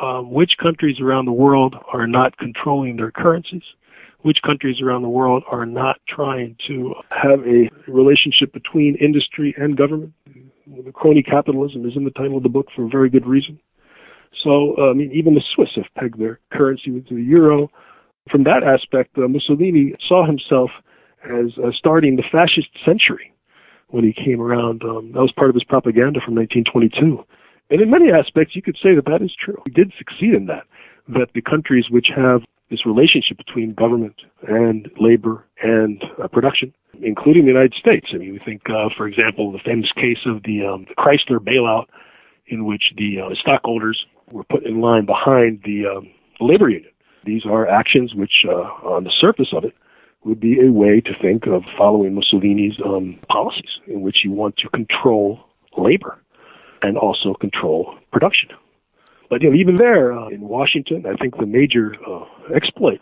Um, 0.00 0.32
which 0.32 0.52
countries 0.60 0.98
around 1.00 1.26
the 1.26 1.32
world 1.32 1.76
are 1.92 2.08
not 2.08 2.36
controlling 2.38 2.96
their 2.96 3.12
currencies? 3.12 3.62
Which 4.22 4.38
countries 4.44 4.80
around 4.82 5.02
the 5.02 5.08
world 5.08 5.44
are 5.48 5.66
not 5.66 6.00
trying 6.08 6.56
to 6.66 6.94
have 7.12 7.40
a 7.46 7.70
relationship 7.86 8.52
between 8.52 8.96
industry 8.96 9.54
and 9.56 9.76
government? 9.76 10.12
The 10.66 10.90
crony 10.90 11.22
capitalism 11.22 11.86
is 11.86 11.92
in 11.94 12.04
the 12.04 12.10
title 12.10 12.38
of 12.38 12.42
the 12.42 12.48
book 12.48 12.66
for 12.74 12.84
a 12.84 12.88
very 12.88 13.10
good 13.10 13.26
reason. 13.26 13.60
So, 14.42 14.74
uh, 14.78 14.90
I 14.90 14.92
mean, 14.94 15.12
even 15.12 15.34
the 15.34 15.42
Swiss 15.54 15.68
have 15.76 15.84
pegged 15.96 16.18
their 16.18 16.40
currency 16.52 16.90
with 16.90 17.08
the 17.08 17.16
euro. 17.16 17.70
From 18.30 18.44
that 18.44 18.64
aspect, 18.64 19.16
uh, 19.18 19.28
Mussolini 19.28 19.94
saw 20.08 20.26
himself 20.26 20.70
as 21.24 21.56
uh, 21.58 21.70
starting 21.76 22.16
the 22.16 22.24
fascist 22.30 22.68
century 22.84 23.32
when 23.88 24.04
he 24.04 24.12
came 24.12 24.40
around. 24.40 24.82
Um, 24.82 25.12
that 25.12 25.20
was 25.20 25.32
part 25.32 25.50
of 25.50 25.54
his 25.54 25.64
propaganda 25.64 26.20
from 26.24 26.34
1922. 26.34 27.24
And 27.70 27.80
in 27.80 27.90
many 27.90 28.10
aspects, 28.10 28.54
you 28.54 28.62
could 28.62 28.76
say 28.82 28.94
that 28.94 29.06
that 29.06 29.22
is 29.22 29.32
true. 29.38 29.62
He 29.66 29.72
did 29.72 29.92
succeed 29.96 30.34
in 30.34 30.46
that, 30.46 30.64
that 31.08 31.28
the 31.34 31.42
countries 31.42 31.86
which 31.90 32.08
have 32.14 32.42
this 32.70 32.86
relationship 32.86 33.36
between 33.36 33.74
government 33.74 34.16
and 34.48 34.90
labor 34.98 35.44
and 35.62 36.02
uh, 36.22 36.28
production, 36.28 36.72
including 37.02 37.44
the 37.44 37.52
United 37.52 37.74
States. 37.78 38.06
I 38.12 38.18
mean, 38.18 38.32
we 38.32 38.40
think, 38.44 38.62
uh, 38.68 38.88
for 38.96 39.06
example, 39.06 39.52
the 39.52 39.62
famous 39.64 39.90
case 39.94 40.24
of 40.26 40.42
the, 40.42 40.64
um, 40.64 40.86
the 40.88 40.94
Chrysler 40.96 41.38
bailout, 41.38 41.86
in 42.46 42.66
which 42.66 42.92
the 42.96 43.20
uh, 43.20 43.34
stockholders 43.40 44.04
were 44.30 44.44
put 44.44 44.64
in 44.64 44.80
line 44.80 45.06
behind 45.06 45.62
the 45.64 45.84
um, 45.86 46.10
labor 46.40 46.68
union. 46.68 46.90
These 47.24 47.46
are 47.46 47.66
actions 47.68 48.14
which, 48.14 48.44
uh, 48.46 48.68
on 48.84 49.04
the 49.04 49.12
surface 49.20 49.48
of 49.56 49.64
it, 49.64 49.72
would 50.24 50.40
be 50.40 50.60
a 50.60 50.70
way 50.70 51.00
to 51.00 51.12
think 51.20 51.46
of 51.46 51.64
following 51.76 52.14
Mussolini's 52.14 52.78
um, 52.84 53.18
policies, 53.28 53.70
in 53.86 54.00
which 54.02 54.18
you 54.24 54.30
want 54.30 54.56
to 54.58 54.68
control 54.70 55.40
labor 55.76 56.18
and 56.82 56.96
also 56.96 57.34
control 57.34 57.94
production. 58.12 58.50
But 59.30 59.42
you 59.42 59.50
know, 59.50 59.56
even 59.56 59.76
there 59.76 60.12
uh, 60.12 60.28
in 60.28 60.42
Washington, 60.42 61.06
I 61.06 61.16
think 61.16 61.36
the 61.38 61.46
major 61.46 61.94
uh, 62.06 62.24
exploit 62.54 63.00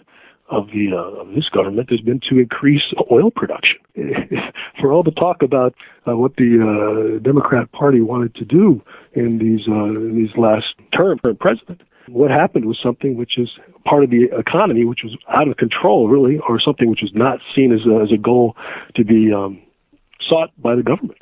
of 0.51 0.67
the 0.69 0.93
uh, 0.93 1.21
of 1.21 1.29
this 1.35 1.49
government 1.49 1.91
has 1.91 2.01
been 2.01 2.21
to 2.29 2.39
increase 2.39 2.83
oil 3.11 3.31
production. 3.31 3.79
For 4.81 4.93
all 4.93 5.03
the 5.03 5.11
talk 5.13 5.43
about 5.43 5.75
uh, 6.07 6.17
what 6.17 6.37
the 6.37 6.61
uh, 6.61 7.23
Democrat 7.23 7.71
Party 7.73 8.01
wanted 8.01 8.35
to 8.37 8.45
do 8.45 8.83
in 9.15 9.39
these 9.39 9.67
uh, 9.69 9.85
in 9.85 10.15
these 10.15 10.37
last 10.37 10.67
term 10.97 11.19
for 11.23 11.35
president, 11.35 11.81
what 12.13 12.31
happened 12.31 12.67
was 12.67 12.79
something 12.83 13.17
which 13.17 13.39
is 13.39 13.49
part 13.85 14.05
of 14.05 14.11
the 14.11 14.29
economy, 14.39 14.85
which 14.85 15.01
was 15.03 15.17
out 15.29 15.49
of 15.49 15.57
control, 15.57 16.09
really, 16.09 16.39
or 16.49 16.61
something 16.61 16.89
which 16.89 17.01
was 17.03 17.13
not 17.15 17.39
seen 17.55 17.73
as 17.73 17.81
a, 17.87 18.03
as 18.03 18.13
a 18.13 18.19
goal 18.19 18.57
to 18.97 19.05
be 19.05 19.33
um, 19.33 19.61
sought 20.29 20.51
by 20.61 20.75
the 20.75 20.83
government. 20.83 21.19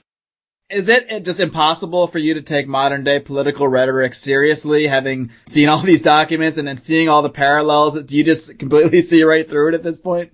Is 0.70 0.88
it 0.88 1.24
just 1.24 1.40
impossible 1.40 2.06
for 2.06 2.18
you 2.18 2.34
to 2.34 2.42
take 2.42 2.68
modern 2.68 3.02
day 3.02 3.18
political 3.18 3.66
rhetoric 3.66 4.14
seriously, 4.14 4.86
having 4.86 5.32
seen 5.46 5.68
all 5.68 5.78
these 5.82 6.02
documents 6.02 6.58
and 6.58 6.68
then 6.68 6.76
seeing 6.76 7.08
all 7.08 7.22
the 7.22 7.30
parallels? 7.30 8.00
Do 8.02 8.16
you 8.16 8.24
just 8.24 8.58
completely 8.58 9.02
see 9.10 9.22
right 9.24 9.48
through 9.48 9.70
it 9.70 9.74
at 9.74 9.82
this 9.82 10.00
point? 10.00 10.32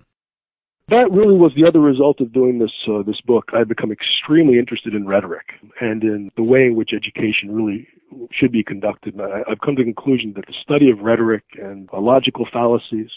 That 0.89 1.11
really 1.11 1.35
was 1.35 1.51
the 1.53 1.67
other 1.67 1.81
result 1.81 2.21
of 2.21 2.31
doing 2.31 2.59
this 2.59 2.71
uh, 2.87 3.03
this 3.03 3.19
book. 3.19 3.49
I've 3.53 3.67
become 3.67 3.91
extremely 3.91 4.57
interested 4.57 4.93
in 4.95 5.05
rhetoric 5.05 5.47
and 5.81 6.01
in 6.01 6.31
the 6.37 6.43
way 6.43 6.65
in 6.65 6.75
which 6.75 6.91
education 6.95 7.53
really 7.53 7.89
should 8.31 8.53
be 8.53 8.63
conducted. 8.63 9.15
And 9.15 9.21
I, 9.21 9.41
I've 9.51 9.59
come 9.59 9.75
to 9.75 9.83
the 9.83 9.93
conclusion 9.93 10.31
that 10.37 10.45
the 10.47 10.53
study 10.63 10.89
of 10.89 10.99
rhetoric 10.99 11.43
and 11.61 11.89
logical 11.91 12.47
fallacies 12.51 13.09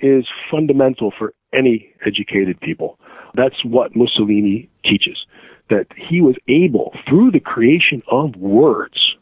is 0.00 0.26
fundamental 0.50 1.14
for 1.18 1.32
any 1.54 1.94
educated 2.04 2.60
people. 2.60 2.98
That's 3.34 3.64
what 3.64 3.96
Mussolini 3.96 4.68
teaches. 4.84 5.24
That 5.70 5.86
he 5.96 6.20
was 6.20 6.36
able, 6.46 6.92
through 7.08 7.30
the 7.30 7.40
creation 7.40 8.02
of 8.10 8.36
words, 8.36 9.16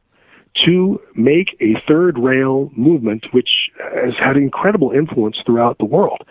to 0.66 1.00
make 1.14 1.56
a 1.60 1.74
third 1.86 2.18
rail 2.18 2.68
movement 2.76 3.26
which 3.30 3.48
has 3.78 4.14
had 4.18 4.36
incredible 4.36 4.90
influence 4.90 5.36
throughout 5.46 5.78
the 5.78 5.84
world. 5.84 6.26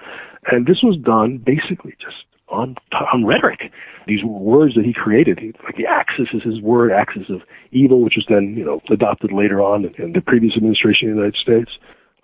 And 0.48 0.66
this 0.66 0.82
was 0.84 0.98
done 0.98 1.44
basically 1.44 1.94
just 2.00 2.26
on, 2.50 2.76
on 3.14 3.26
rhetoric. 3.26 3.72
These 4.08 4.24
words 4.24 4.76
that 4.76 4.86
he 4.86 4.94
created, 4.94 5.40
like 5.64 5.78
the 5.78 5.86
axis 5.88 6.28
is 6.34 6.44
his 6.44 6.62
word, 6.62 6.92
axis 6.92 7.30
of 7.30 7.42
evil, 7.72 8.02
which 8.04 8.16
was 8.16 8.26
then, 8.30 8.56
you 8.58 8.66
know, 8.66 8.82
adopted 8.92 9.32
later 9.32 9.62
on 9.62 9.86
in, 9.98 10.14
the 10.14 10.22
previous 10.22 10.54
administration 10.58 11.10
in 11.10 11.16
the 11.16 11.22
United 11.22 11.40
States. 11.42 11.72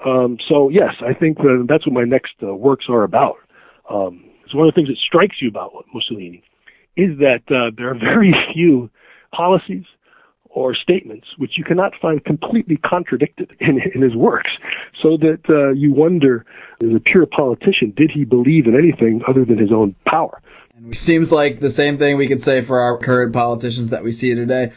Um, 0.06 0.38
so 0.48 0.70
yes, 0.70 0.96
I 1.02 1.14
think 1.14 1.38
that 1.38 1.66
that's 1.68 1.88
what 1.88 1.94
my 1.94 2.04
next 2.04 2.34
uh, 2.44 2.54
works 2.54 2.86
are 2.90 3.04
about. 3.04 3.38
Um, 3.90 4.24
it's 4.44 4.54
one 4.54 4.68
of 4.68 4.74
the 4.74 4.78
things 4.78 4.90
that 4.90 4.98
strikes 4.98 5.38
you 5.42 5.50
about 5.50 5.72
Mussolini 5.94 6.44
is 6.96 7.18
that 7.20 7.44
uh, 7.50 7.72
there 7.76 7.90
are 7.90 8.00
very 8.00 8.34
few 8.54 8.90
policies 9.32 9.86
or 10.58 10.74
statements 10.74 11.28
which 11.38 11.52
you 11.56 11.64
cannot 11.64 11.94
find 12.02 12.26
completely 12.26 12.78
contradicted 12.78 13.56
in, 13.60 13.80
in 13.94 14.02
his 14.02 14.16
works. 14.16 14.50
So 15.04 15.18
that 15.18 15.42
uh, 15.48 15.74
you 15.74 15.94
wonder, 15.94 16.48
as 16.84 16.96
a 16.96 17.00
pure 17.00 17.28
politician, 17.28 17.94
did 17.96 18.10
he 18.12 18.26
believe 18.26 18.66
in 18.66 18.76
anything 18.76 19.22
other 19.28 19.46
than 19.46 19.60
his 19.60 19.72
own 19.72 19.96
power? 20.08 20.42
And 20.76 20.94
it 20.94 20.98
seems 20.98 21.32
like 21.32 21.60
the 21.60 21.70
same 21.70 22.00
thing 22.00 22.18
we 22.18 22.28
could 22.28 22.42
say 22.42 22.62
for 22.62 22.80
our 22.80 22.98
current 22.98 23.34
politicians 23.34 23.92
that 23.92 24.04
we 24.04 24.12
see 24.12 24.34
today. 24.34 24.72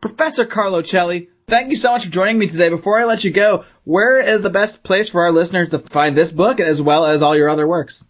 Professor 0.00 0.46
Carlo 0.46 0.80
Celli, 0.80 1.26
thank 1.48 1.70
you 1.70 1.76
so 1.76 1.90
much 1.90 2.04
for 2.04 2.10
joining 2.10 2.38
me 2.38 2.46
today. 2.46 2.68
Before 2.68 3.00
I 3.00 3.04
let 3.04 3.24
you 3.24 3.32
go, 3.32 3.64
where 3.82 4.20
is 4.20 4.42
the 4.42 4.50
best 4.50 4.84
place 4.84 5.08
for 5.08 5.22
our 5.22 5.32
listeners 5.32 5.70
to 5.70 5.80
find 5.80 6.16
this 6.16 6.30
book 6.30 6.60
as 6.60 6.80
well 6.80 7.04
as 7.04 7.20
all 7.20 7.36
your 7.36 7.48
other 7.48 7.66
works? 7.66 8.06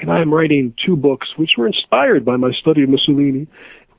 And 0.00 0.10
I 0.10 0.20
am 0.20 0.32
writing 0.32 0.74
two 0.84 0.96
books 0.96 1.28
which 1.36 1.50
were 1.56 1.66
inspired 1.66 2.24
by 2.24 2.36
my 2.36 2.50
study 2.60 2.82
of 2.82 2.90
Mussolini, 2.90 3.46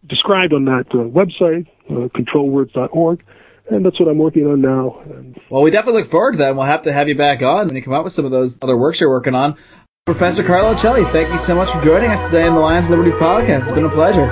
described 0.08 0.54
on 0.54 0.66
that 0.66 0.86
uh, 0.92 0.98
website, 0.98 1.68
uh, 1.90 2.08
controlwords.org. 2.10 3.24
And 3.70 3.86
that's 3.86 4.00
what 4.00 4.08
I'm 4.08 4.18
working 4.18 4.48
on 4.48 4.62
now. 4.62 5.02
Well, 5.50 5.62
we 5.62 5.72
definitely 5.72 6.02
look 6.02 6.12
forward 6.12 6.34
to 6.34 6.38
that. 6.38 6.50
And 6.50 6.58
we'll 6.58 6.68
have 6.68 6.84
to 6.84 6.94
have 6.94 7.10
you 7.10 7.16
back 7.16 7.42
on 7.42 7.68
when 7.68 7.76
you 7.76 7.82
come 7.82 7.94
out 7.94 8.04
with 8.04 8.14
some 8.14 8.26
of 8.26 8.32
those 8.32 8.58
other 8.62 8.78
works 8.78 9.02
you're 9.02 9.10
working 9.10 9.36
on. 9.36 9.58
Professor 10.06 10.42
Carlo 10.42 10.74
Celli, 10.76 11.12
thank 11.12 11.30
you 11.30 11.38
so 11.40 11.54
much 11.54 11.70
for 11.70 11.84
joining 11.84 12.10
us 12.12 12.24
today 12.28 12.48
in 12.48 12.54
the 12.54 12.60
Lions 12.60 12.90
Liberty 12.90 13.12
podcast. 13.12 13.64
It's 13.64 13.72
been 13.72 13.84
a 13.84 13.90
pleasure. 13.90 14.28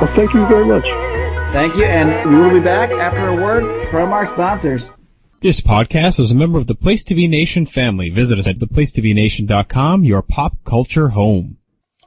Well, 0.00 0.14
thank 0.14 0.32
you 0.32 0.46
very 0.46 0.64
much. 0.64 0.84
Thank 1.52 1.74
you. 1.74 1.86
And 1.86 2.30
we 2.30 2.40
will 2.40 2.50
be 2.50 2.60
back 2.60 2.90
after 2.90 3.26
a 3.26 3.34
word 3.34 3.90
from 3.90 4.12
our 4.12 4.26
sponsors. 4.26 4.92
This 5.40 5.60
podcast 5.60 6.18
is 6.18 6.32
a 6.32 6.36
member 6.36 6.58
of 6.58 6.66
the 6.66 6.74
Place 6.74 7.04
to 7.04 7.14
Be 7.14 7.28
Nation 7.28 7.64
family. 7.64 8.10
Visit 8.10 8.40
us 8.40 8.48
at 8.48 8.58
theplacetobenation.com, 8.58 10.02
your 10.02 10.20
pop 10.20 10.56
culture 10.64 11.10
home. 11.10 11.58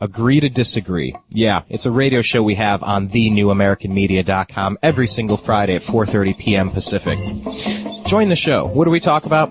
Agree 0.02 0.41
to 0.41 0.50
disagree. 0.50 1.15
Yeah, 1.30 1.62
it's 1.70 1.86
a 1.86 1.91
radio 1.91 2.22
show 2.22 2.44
we 2.44 2.56
have 2.56 2.84
on 2.84 3.08
thenewamericanmedia.com 3.08 4.80
every 4.84 5.08
single 5.08 5.38
Friday 5.38 5.76
at 5.76 5.82
4:30 5.82 6.39
p.m. 6.39 6.70
Pacific. 6.72 7.17
Join 8.06 8.28
the 8.28 8.36
show. 8.36 8.65
What 8.65 8.84
do 8.84 8.91
we 8.91 9.00
talk 9.00 9.26
about? 9.26 9.48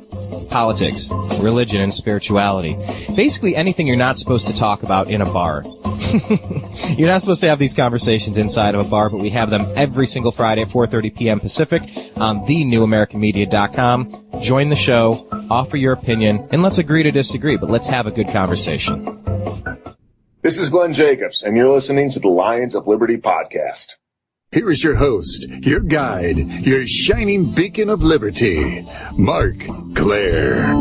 Politics, 0.50 1.10
religion, 1.42 1.80
and 1.80 1.94
spirituality. 1.94 2.74
Basically 3.16 3.56
anything 3.56 3.86
you're 3.86 3.96
not 3.96 4.18
supposed 4.18 4.46
to 4.48 4.54
talk 4.54 4.82
about 4.82 5.08
in 5.08 5.22
a 5.22 5.32
bar. 5.32 5.62
You're 6.96 7.08
not 7.08 7.20
supposed 7.20 7.40
to 7.42 7.48
have 7.48 7.60
these 7.60 7.74
conversations 7.74 8.36
inside 8.36 8.74
of 8.74 8.84
a 8.84 8.90
bar, 8.90 9.10
but 9.10 9.20
we 9.20 9.30
have 9.30 9.48
them 9.48 9.64
every 9.76 10.08
single 10.08 10.32
Friday 10.32 10.62
at 10.62 10.68
4:30 10.68 11.16
p.m. 11.16 11.38
Pacific 11.38 11.82
Um, 12.20 12.40
on 12.40 12.46
thenewamericanmedia.com. 12.46 14.40
Join 14.42 14.68
the 14.68 14.76
show, 14.76 15.26
offer 15.50 15.76
your 15.76 15.94
opinion, 15.94 16.46
and 16.52 16.62
let's 16.62 16.78
agree 16.78 17.02
to 17.02 17.10
disagree, 17.10 17.56
but 17.56 17.70
let's 17.70 17.88
have 17.88 18.06
a 18.06 18.10
good 18.10 18.28
conversation. 18.28 19.04
This 20.42 20.58
is 20.58 20.70
Glenn 20.70 20.92
Jacobs, 20.92 21.42
and 21.42 21.56
you're 21.56 21.70
listening 21.70 22.10
to 22.10 22.20
the 22.20 22.28
Lions 22.28 22.74
of 22.74 22.86
Liberty 22.86 23.16
podcast. 23.16 23.96
Here 24.52 24.68
is 24.70 24.82
your 24.82 24.96
host, 24.96 25.48
your 25.48 25.80
guide, 25.80 26.36
your 26.36 26.86
shining 26.86 27.54
beacon 27.54 27.88
of 27.88 28.02
liberty, 28.02 28.86
Marc 29.12 29.58
Clair. 29.94 30.74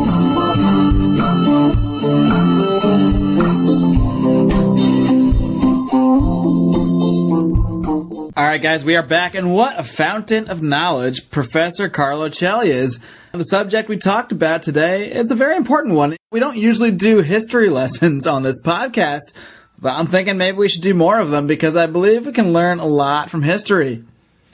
All 8.40 8.46
right, 8.46 8.62
guys, 8.62 8.82
we 8.82 8.96
are 8.96 9.02
back, 9.02 9.34
and 9.34 9.52
what 9.52 9.78
a 9.78 9.82
fountain 9.82 10.48
of 10.48 10.62
knowledge 10.62 11.28
Professor 11.28 11.90
Carlo 11.90 12.30
Celli 12.30 12.68
is. 12.68 12.98
The 13.32 13.44
subject 13.44 13.90
we 13.90 13.98
talked 13.98 14.32
about 14.32 14.62
today, 14.62 15.10
it's 15.10 15.30
a 15.30 15.34
very 15.34 15.56
important 15.56 15.94
one. 15.94 16.16
We 16.30 16.40
don't 16.40 16.56
usually 16.56 16.90
do 16.90 17.20
history 17.20 17.68
lessons 17.68 18.26
on 18.26 18.42
this 18.42 18.62
podcast, 18.62 19.34
but 19.78 19.92
I'm 19.92 20.06
thinking 20.06 20.38
maybe 20.38 20.56
we 20.56 20.70
should 20.70 20.80
do 20.80 20.94
more 20.94 21.18
of 21.18 21.28
them 21.28 21.46
because 21.46 21.76
I 21.76 21.84
believe 21.84 22.24
we 22.24 22.32
can 22.32 22.54
learn 22.54 22.78
a 22.78 22.86
lot 22.86 23.28
from 23.28 23.42
history. 23.42 24.04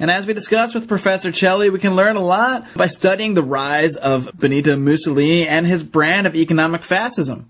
And 0.01 0.11
as 0.11 0.27
we 0.27 0.33
discussed 0.33 0.75
with 0.75 0.89
Professor 0.89 1.31
Celli, 1.31 1.71
we 1.71 1.79
can 1.79 1.95
learn 1.95 2.17
a 2.17 2.25
lot 2.25 2.67
by 2.75 2.89
studying 2.89 3.35
the 3.35 3.45
rise 3.45 3.95
of 3.95 4.33
Benito 4.37 4.75
Mussolini 4.75 5.47
and 5.47 5.65
his 5.65 5.85
brand 5.85 6.27
of 6.27 6.35
economic 6.35 6.83
fascism. 6.83 7.49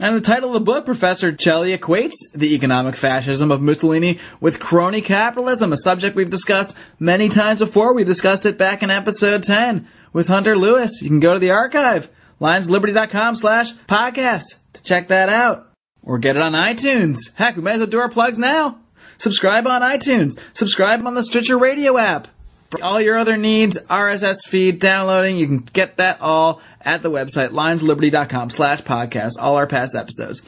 And 0.00 0.16
the 0.16 0.20
title 0.20 0.48
of 0.48 0.54
the 0.54 0.60
book, 0.60 0.84
Professor 0.84 1.30
Celli 1.32 1.76
equates 1.76 2.14
the 2.34 2.52
economic 2.52 2.96
fascism 2.96 3.52
of 3.52 3.62
Mussolini 3.62 4.18
with 4.40 4.58
crony 4.58 5.00
capitalism, 5.00 5.72
a 5.72 5.76
subject 5.76 6.16
we've 6.16 6.28
discussed 6.28 6.76
many 6.98 7.28
times 7.28 7.60
before. 7.60 7.94
We 7.94 8.02
discussed 8.02 8.44
it 8.44 8.58
back 8.58 8.82
in 8.82 8.90
episode 8.90 9.44
10 9.44 9.86
with 10.12 10.26
Hunter 10.26 10.58
Lewis. 10.58 11.00
You 11.00 11.08
can 11.08 11.20
go 11.20 11.34
to 11.34 11.38
the 11.38 11.52
archive, 11.52 12.10
lionsliberty.com 12.40 13.36
slash 13.36 13.72
podcast 13.72 14.56
to 14.72 14.82
check 14.82 15.06
that 15.08 15.28
out. 15.28 15.70
Or 16.02 16.18
get 16.18 16.34
it 16.34 16.42
on 16.42 16.52
iTunes. 16.52 17.32
Heck, 17.34 17.54
we 17.54 17.62
might 17.62 17.74
as 17.74 17.78
well 17.78 17.86
do 17.86 18.00
our 18.00 18.08
plugs 18.08 18.38
now. 18.38 18.80
Subscribe 19.18 19.66
on 19.68 19.80
iTunes. 19.80 20.36
Subscribe 20.54 21.06
on 21.06 21.14
the 21.14 21.22
Stitcher 21.22 21.56
Radio 21.56 21.98
app. 21.98 22.28
For 22.74 22.82
all 22.82 23.00
your 23.00 23.16
other 23.16 23.36
needs, 23.36 23.78
RSS 23.88 24.48
feed, 24.48 24.80
downloading, 24.80 25.36
you 25.36 25.46
can 25.46 25.58
get 25.58 25.98
that 25.98 26.20
all 26.20 26.60
at 26.80 27.02
the 27.02 27.10
website, 27.10 27.50
lionsliberty.com 27.50 28.50
slash 28.50 28.82
podcast, 28.82 29.34
all 29.38 29.54
our 29.54 29.68
past 29.68 29.94
episodes. 29.94 30.42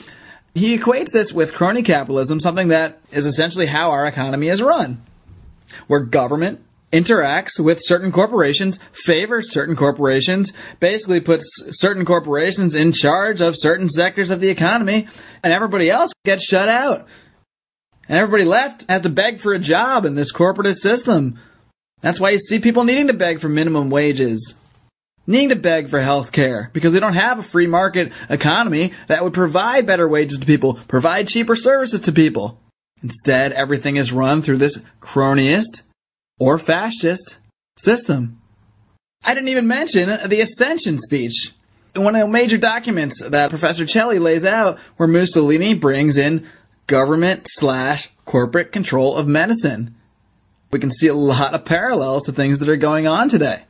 He 0.52 0.76
equates 0.76 1.12
this 1.12 1.32
with 1.32 1.54
crony 1.54 1.84
capitalism, 1.84 2.40
something 2.40 2.66
that 2.68 2.98
is 3.12 3.26
essentially 3.26 3.66
how 3.66 3.92
our 3.92 4.08
economy 4.08 4.48
is 4.48 4.60
run, 4.60 5.00
where 5.86 6.00
government 6.00 6.64
interacts 6.92 7.60
with 7.60 7.78
certain 7.80 8.10
corporations, 8.10 8.80
favors 8.90 9.52
certain 9.52 9.76
corporations, 9.76 10.52
basically 10.80 11.20
puts 11.20 11.48
certain 11.78 12.04
corporations 12.04 12.74
in 12.74 12.90
charge 12.90 13.40
of 13.40 13.54
certain 13.56 13.88
sectors 13.88 14.32
of 14.32 14.40
the 14.40 14.48
economy, 14.48 15.06
and 15.44 15.52
everybody 15.52 15.88
else 15.88 16.10
gets 16.24 16.44
shut 16.44 16.68
out. 16.68 17.06
And 18.08 18.18
everybody 18.18 18.44
left 18.44 18.84
has 18.88 19.02
to 19.02 19.10
beg 19.10 19.38
for 19.38 19.52
a 19.52 19.60
job 19.60 20.04
in 20.04 20.16
this 20.16 20.32
corporatist 20.32 20.78
system. 20.78 21.38
That's 22.02 22.20
why 22.20 22.30
you 22.30 22.38
see 22.38 22.58
people 22.58 22.84
needing 22.84 23.06
to 23.08 23.14
beg 23.14 23.40
for 23.40 23.48
minimum 23.48 23.90
wages, 23.90 24.54
needing 25.26 25.48
to 25.48 25.56
beg 25.56 25.88
for 25.88 26.00
health 26.00 26.30
care, 26.30 26.70
because 26.72 26.92
we 26.92 27.00
don't 27.00 27.14
have 27.14 27.38
a 27.38 27.42
free 27.42 27.66
market 27.66 28.12
economy 28.28 28.92
that 29.08 29.24
would 29.24 29.32
provide 29.32 29.86
better 29.86 30.06
wages 30.06 30.38
to 30.38 30.46
people, 30.46 30.74
provide 30.88 31.28
cheaper 31.28 31.56
services 31.56 32.00
to 32.02 32.12
people. 32.12 32.60
Instead, 33.02 33.52
everything 33.52 33.96
is 33.96 34.12
run 34.12 34.42
through 34.42 34.58
this 34.58 34.78
cronyist 35.00 35.82
or 36.38 36.58
fascist 36.58 37.38
system. 37.76 38.40
I 39.24 39.34
didn't 39.34 39.48
even 39.48 39.66
mention 39.66 40.28
the 40.28 40.40
Ascension 40.40 40.98
speech, 40.98 41.52
one 41.94 42.14
of 42.14 42.20
the 42.20 42.28
major 42.28 42.58
documents 42.58 43.20
that 43.22 43.50
Professor 43.50 43.84
Celli 43.84 44.20
lays 44.20 44.44
out 44.44 44.78
where 44.96 45.08
Mussolini 45.08 45.74
brings 45.74 46.16
in 46.16 46.46
government 46.86 47.46
slash 47.46 48.10
corporate 48.24 48.70
control 48.70 49.16
of 49.16 49.26
medicine. 49.26 49.95
We 50.70 50.78
can 50.78 50.90
see 50.90 51.08
a 51.08 51.14
lot 51.14 51.54
of 51.54 51.64
parallels 51.64 52.24
to 52.24 52.32
things 52.32 52.58
that 52.58 52.68
are 52.68 52.76
going 52.76 53.06
on 53.06 53.28
today. 53.28 53.64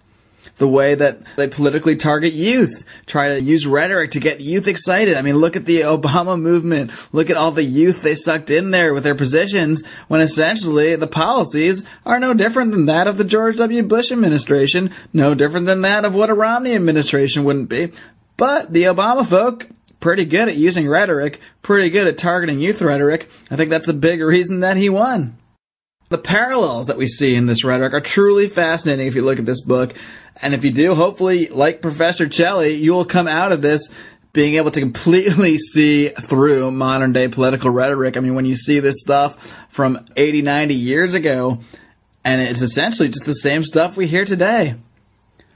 The 0.58 0.68
way 0.68 0.94
that 0.94 1.20
they 1.36 1.48
politically 1.48 1.96
target 1.96 2.32
youth, 2.32 2.84
try 3.04 3.28
to 3.28 3.42
use 3.42 3.66
rhetoric 3.66 4.12
to 4.12 4.20
get 4.20 4.40
youth 4.40 4.66
excited. 4.66 5.16
I 5.16 5.20
mean, 5.20 5.36
look 5.36 5.54
at 5.54 5.66
the 5.66 5.80
Obama 5.82 6.40
movement. 6.40 6.92
Look 7.12 7.28
at 7.28 7.36
all 7.36 7.50
the 7.50 7.62
youth 7.62 8.02
they 8.02 8.14
sucked 8.14 8.50
in 8.50 8.70
there 8.70 8.94
with 8.94 9.04
their 9.04 9.14
positions 9.14 9.84
when 10.08 10.22
essentially 10.22 10.96
the 10.96 11.06
policies 11.06 11.84
are 12.06 12.18
no 12.18 12.32
different 12.32 12.72
than 12.72 12.86
that 12.86 13.06
of 13.06 13.18
the 13.18 13.24
George 13.24 13.56
W. 13.56 13.82
Bush 13.82 14.10
administration, 14.10 14.90
no 15.12 15.34
different 15.34 15.66
than 15.66 15.82
that 15.82 16.06
of 16.06 16.14
what 16.14 16.30
a 16.30 16.34
Romney 16.34 16.74
administration 16.74 17.44
wouldn't 17.44 17.68
be. 17.68 17.92
But 18.38 18.72
the 18.72 18.84
Obama 18.84 19.26
folk 19.26 19.68
pretty 20.00 20.24
good 20.24 20.48
at 20.48 20.56
using 20.56 20.88
rhetoric, 20.88 21.40
pretty 21.62 21.90
good 21.90 22.06
at 22.06 22.18
targeting 22.18 22.60
youth 22.60 22.80
rhetoric. 22.80 23.28
I 23.50 23.56
think 23.56 23.70
that's 23.70 23.86
the 23.86 23.92
big 23.92 24.20
reason 24.20 24.60
that 24.60 24.76
he 24.76 24.88
won. 24.88 25.36
The 26.08 26.18
parallels 26.18 26.86
that 26.86 26.96
we 26.96 27.06
see 27.06 27.34
in 27.34 27.46
this 27.46 27.64
rhetoric 27.64 27.92
are 27.92 28.00
truly 28.00 28.48
fascinating 28.48 29.06
if 29.06 29.14
you 29.16 29.22
look 29.22 29.38
at 29.40 29.46
this 29.46 29.62
book. 29.62 29.94
And 30.40 30.54
if 30.54 30.64
you 30.64 30.70
do, 30.70 30.94
hopefully, 30.94 31.48
like 31.48 31.82
Professor 31.82 32.26
Celli, 32.26 32.78
you 32.78 32.94
will 32.94 33.04
come 33.04 33.26
out 33.26 33.52
of 33.52 33.62
this 33.62 33.90
being 34.32 34.54
able 34.54 34.70
to 34.70 34.80
completely 34.80 35.58
see 35.72 36.08
through 36.08 36.70
modern 36.70 37.12
day 37.12 37.26
political 37.26 37.70
rhetoric. 37.70 38.16
I 38.16 38.20
mean, 38.20 38.34
when 38.34 38.44
you 38.44 38.54
see 38.54 38.78
this 38.78 39.00
stuff 39.00 39.66
from 39.68 40.06
80, 40.14 40.42
90 40.42 40.74
years 40.74 41.14
ago, 41.14 41.58
and 42.24 42.40
it's 42.40 42.62
essentially 42.62 43.08
just 43.08 43.24
the 43.24 43.34
same 43.34 43.64
stuff 43.64 43.96
we 43.96 44.06
hear 44.06 44.24
today. 44.24 44.76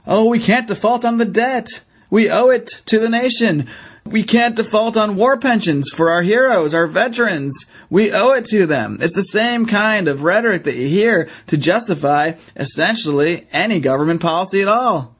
Oh, 0.07 0.29
we 0.29 0.39
can't 0.39 0.67
default 0.67 1.05
on 1.05 1.17
the 1.17 1.25
debt. 1.25 1.67
We 2.11 2.29
owe 2.29 2.49
it 2.49 2.67
to 2.87 2.99
the 2.99 3.09
nation. 3.09 3.67
We 4.05 4.23
can't 4.23 4.55
default 4.55 4.97
on 4.97 5.15
war 5.15 5.37
pensions 5.37 5.89
for 5.89 6.11
our 6.11 6.21
heroes, 6.21 6.73
our 6.73 6.85
veterans. 6.85 7.65
We 7.89 8.11
owe 8.11 8.33
it 8.33 8.45
to 8.45 8.65
them. 8.65 8.97
It's 9.01 9.15
the 9.15 9.21
same 9.21 9.65
kind 9.65 10.07
of 10.07 10.21
rhetoric 10.21 10.65
that 10.65 10.75
you 10.75 10.87
hear 10.87 11.29
to 11.47 11.57
justify 11.57 12.33
essentially 12.55 13.47
any 13.51 13.79
government 13.79 14.21
policy 14.21 14.61
at 14.61 14.67
all. 14.67 15.15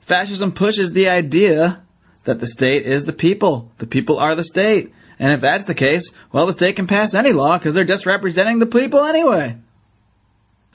Fascism 0.00 0.52
pushes 0.52 0.92
the 0.92 1.08
idea 1.08 1.82
that 2.24 2.40
the 2.40 2.46
state 2.46 2.84
is 2.84 3.04
the 3.04 3.12
people. 3.12 3.72
The 3.78 3.86
people 3.86 4.18
are 4.18 4.36
the 4.36 4.44
state. 4.44 4.92
And 5.18 5.32
if 5.32 5.40
that's 5.40 5.64
the 5.64 5.74
case, 5.74 6.12
well, 6.30 6.46
the 6.46 6.54
state 6.54 6.76
can 6.76 6.86
pass 6.86 7.14
any 7.14 7.32
law 7.32 7.58
because 7.58 7.74
they're 7.74 7.84
just 7.84 8.06
representing 8.06 8.60
the 8.60 8.66
people 8.66 9.04
anyway. 9.04 9.56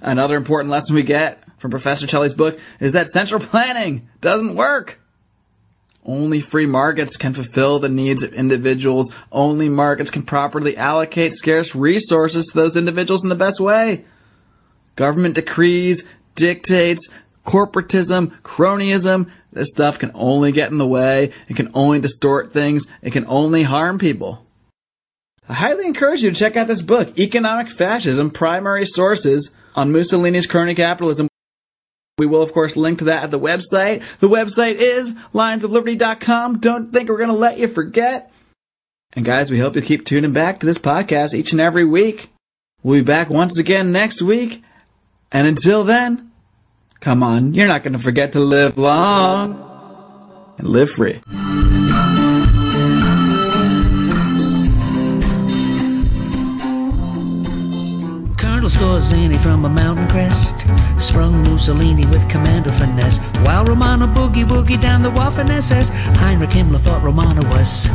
Another 0.01 0.35
important 0.35 0.69
lesson 0.69 0.95
we 0.95 1.03
get 1.03 1.41
from 1.59 1.71
Professor 1.71 2.07
Celli's 2.07 2.33
book 2.33 2.59
is 2.81 2.91
that 2.91 3.07
central 3.07 3.39
planning 3.39 4.09
doesn't 4.19 4.55
work. 4.55 4.99
Only 6.05 6.41
free 6.41 6.65
markets 6.65 7.15
can 7.15 7.33
fulfill 7.33 7.79
the 7.79 7.89
needs 7.89 8.23
of 8.23 8.33
individuals. 8.33 9.13
Only 9.31 9.69
markets 9.69 10.11
can 10.11 10.23
properly 10.23 10.75
allocate 10.75 11.33
scarce 11.33 11.73
resources 11.73 12.47
to 12.47 12.53
those 12.53 12.75
individuals 12.75 13.23
in 13.23 13.29
the 13.29 13.35
best 13.35 13.59
way. 13.59 14.03
Government 14.95 15.35
decrees, 15.35 16.07
dictates, 16.35 17.09
corporatism, 17.45 18.41
cronyism, 18.41 19.29
this 19.53 19.69
stuff 19.69 19.99
can 19.99 20.11
only 20.15 20.51
get 20.51 20.71
in 20.71 20.79
the 20.79 20.87
way. 20.87 21.31
It 21.47 21.55
can 21.55 21.69
only 21.73 21.99
distort 21.99 22.51
things. 22.51 22.87
It 23.01 23.11
can 23.11 23.25
only 23.27 23.63
harm 23.63 23.99
people. 23.99 24.45
I 25.47 25.53
highly 25.53 25.85
encourage 25.85 26.23
you 26.23 26.31
to 26.31 26.35
check 26.35 26.55
out 26.55 26.67
this 26.67 26.81
book, 26.81 27.17
Economic 27.19 27.69
Fascism 27.69 28.31
Primary 28.31 28.85
Sources 28.85 29.53
on 29.75 29.91
Mussolini's 29.91 30.47
Crony 30.47 30.73
Capitalism. 30.73 31.27
We 32.17 32.27
will, 32.27 32.43
of 32.43 32.53
course, 32.53 32.75
link 32.75 32.99
to 32.99 33.05
that 33.05 33.23
at 33.23 33.31
the 33.31 33.39
website. 33.39 34.03
The 34.19 34.29
website 34.29 34.75
is 34.75 35.13
lionsofliberty.com. 35.33 36.59
Don't 36.59 36.91
think 36.91 37.09
we're 37.09 37.17
going 37.17 37.29
to 37.29 37.35
let 37.35 37.57
you 37.57 37.67
forget. 37.67 38.31
And 39.13 39.25
guys, 39.25 39.49
we 39.49 39.59
hope 39.59 39.75
you 39.75 39.81
keep 39.81 40.05
tuning 40.05 40.33
back 40.33 40.59
to 40.59 40.65
this 40.65 40.77
podcast 40.77 41.33
each 41.33 41.51
and 41.51 41.61
every 41.61 41.85
week. 41.85 42.31
We'll 42.83 42.99
be 42.99 43.05
back 43.05 43.29
once 43.29 43.57
again 43.57 43.91
next 43.91 44.21
week. 44.21 44.63
And 45.31 45.47
until 45.47 45.83
then, 45.83 46.31
come 46.99 47.23
on, 47.23 47.53
you're 47.55 47.67
not 47.67 47.83
going 47.83 47.93
to 47.93 47.99
forget 47.99 48.33
to 48.33 48.39
live 48.39 48.77
long 48.77 50.55
and 50.59 50.67
live 50.67 50.91
free. 50.91 51.21
Skorzeny 58.83 59.39
from 59.39 59.63
a 59.63 59.69
mountain 59.69 60.09
crest 60.09 60.67
Sprung 60.99 61.41
Mussolini 61.43 62.05
with 62.07 62.27
commando 62.27 62.69
finesse 62.69 63.17
While 63.47 63.63
Romano 63.63 64.07
boogie 64.07 64.43
woogie 64.43 64.75
down 64.75 65.01
the 65.01 65.09
Waffen 65.09 65.49
SS 65.49 65.87
Heinrich 66.19 66.49
Himmler 66.49 66.81
thought 66.81 67.01
Romano 67.01 67.39
was 67.47 67.87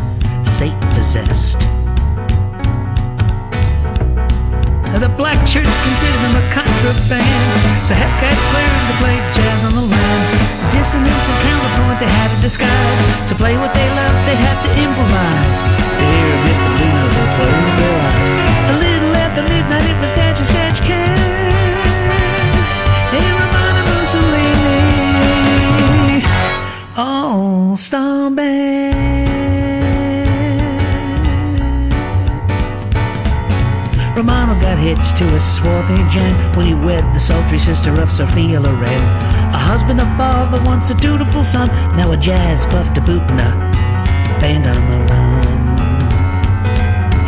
Satan 0.49 0.89
possessed. 0.97 1.61
The 4.97 5.13
black 5.21 5.45
church 5.45 5.69
considered 5.69 6.23
him 6.25 6.35
a 6.41 6.45
contraband 6.57 7.85
So 7.85 7.93
Hepcats 7.93 8.47
learned 8.57 8.85
to 8.89 8.95
play 8.97 9.17
jazz 9.37 9.61
on 9.69 9.75
the 9.77 9.85
land 9.93 10.25
Dissonance 10.73 11.29
and 11.29 11.39
counterpoint 11.45 12.01
they 12.01 12.09
had 12.09 12.33
to 12.33 12.41
disguise. 12.41 12.99
To 13.29 13.35
play 13.37 13.53
what 13.61 13.77
they 13.77 13.89
loved 13.93 14.21
they 14.25 14.39
had 14.41 14.57
to 14.65 14.71
improvise. 14.73 15.61
To 15.85 16.05
hear 16.09 16.29
him 16.33 16.43
hit 16.49 16.59
the 16.65 16.73
blue 16.81 16.93
notes 16.97 17.17
and 17.21 17.29
close 17.37 17.88
after 19.39 19.55
midnight 19.55 19.87
it 19.89 19.97
was 20.01 20.11
catch 20.13 20.41
as 20.41 20.51
catch 20.51 20.81
can 20.81 21.17
Hey 23.13 23.31
Romano 23.39 23.83
Mussolini's 23.95 26.27
All-Star 26.97 28.31
Band 28.31 28.99
Romano 34.17 34.55
got 34.61 34.79
hitched 34.79 35.17
to 35.19 35.25
a 35.35 35.41
swarthy 35.41 36.03
gem 36.09 36.35
when 36.57 36.67
he 36.67 36.75
wed 36.75 37.05
the 37.15 37.21
sultry 37.21 37.59
sister 37.59 37.93
of 38.03 38.11
Sophia 38.11 38.59
Loren. 38.59 39.03
A 39.55 39.57
husband, 39.57 40.01
a 40.01 40.05
father, 40.17 40.61
once 40.65 40.91
a 40.91 40.95
dutiful 40.97 41.45
son, 41.45 41.69
now 41.97 42.11
a 42.11 42.17
jazz 42.17 42.67
buff 42.67 42.93
to 42.95 43.01
boot 43.01 43.23
and 43.31 43.41
a 43.41 43.53
band 44.41 44.67
on 44.67 44.87
the 44.91 44.99
run. 45.13 45.28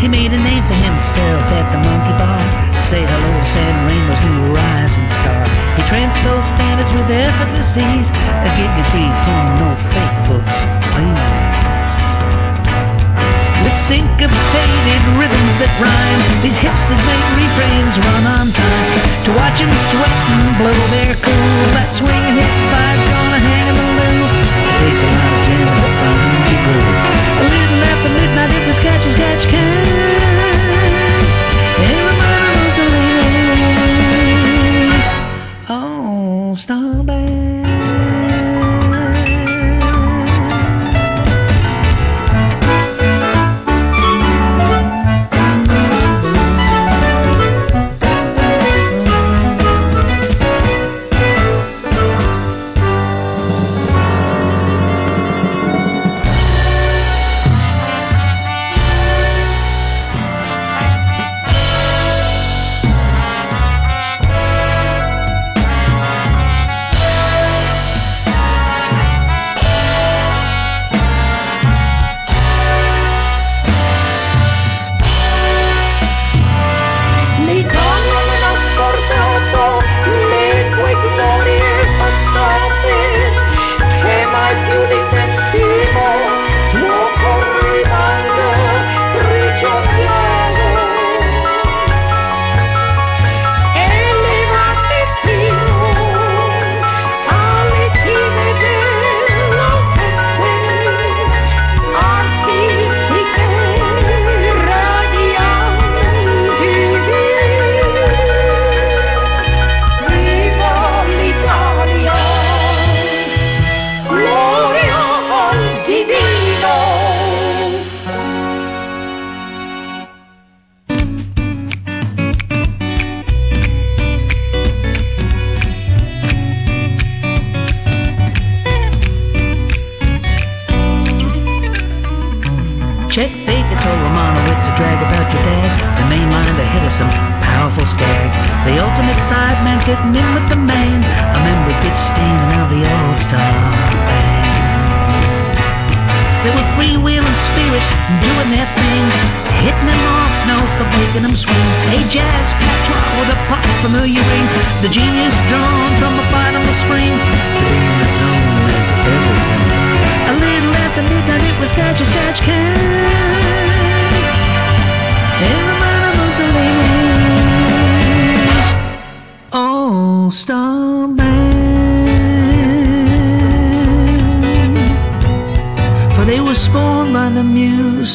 He 0.01 0.09
made 0.09 0.33
a 0.33 0.41
name 0.41 0.65
for 0.65 0.81
himself 0.81 1.45
at 1.53 1.69
the 1.69 1.79
monkey 1.85 2.17
bar 2.17 2.71
say 2.81 3.05
hello 3.05 3.31
to 3.37 3.45
San 3.45 3.71
Rainbow's 3.85 4.19
new 4.25 4.57
rising 4.57 5.05
star. 5.13 5.45
He 5.77 5.85
transposed 5.85 6.49
standards 6.49 6.89
with 6.97 7.05
effortless 7.13 7.77
ease, 7.77 8.09
a 8.09 8.49
and 8.49 8.87
free 8.89 9.13
from 9.29 9.45
no 9.61 9.69
fake 9.77 10.19
books, 10.25 10.65
please. 10.97 11.85
With 13.61 13.77
syncopated 13.77 15.03
rhythms 15.21 15.55
that 15.61 15.71
rhyme, 15.77 16.23
these 16.41 16.57
hipsters 16.57 17.05
make 17.05 17.27
refrains 17.37 18.01
run 18.01 18.25
on 18.41 18.49
time. 18.57 18.91
To 19.29 19.31
watch 19.37 19.61
them 19.61 19.71
sweat 19.77 20.17
and 20.33 20.49
blow 20.57 20.81
their 20.97 21.13
cool, 21.21 21.61
that 21.77 21.93
swinging 21.93 22.41
hip 22.41 22.55
vibe's 22.73 23.07
gonna 23.07 23.39
hang 23.39 23.67
in 23.69 23.77
the 23.77 23.89
loo. 24.01 24.25
It 24.73 24.77
takes 24.81 25.05
a 25.05 25.11
lot 25.13 25.29
of 25.29 25.41
jam 25.45 25.69
to 25.69 25.91
find 26.01 26.43
you 26.49 26.59
groove. 26.65 27.20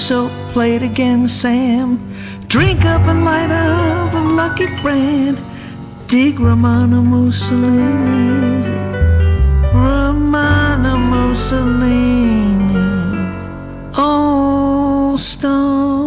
so 0.05 0.29
play 0.53 0.75
it 0.75 0.83
again, 0.83 1.27
Sam. 1.27 1.97
Drink 2.47 2.85
up 2.85 3.01
and 3.07 3.25
light 3.25 3.49
up 3.49 4.13
a 4.13 4.19
lucky 4.19 4.67
brand. 4.83 5.39
Dig 6.05 6.39
Romano 6.39 7.01
Mussolini's. 7.01 8.67
Romano 9.73 10.95
Mussolini's. 10.97 12.37
Old 13.97 15.19
Stone. 15.19 16.04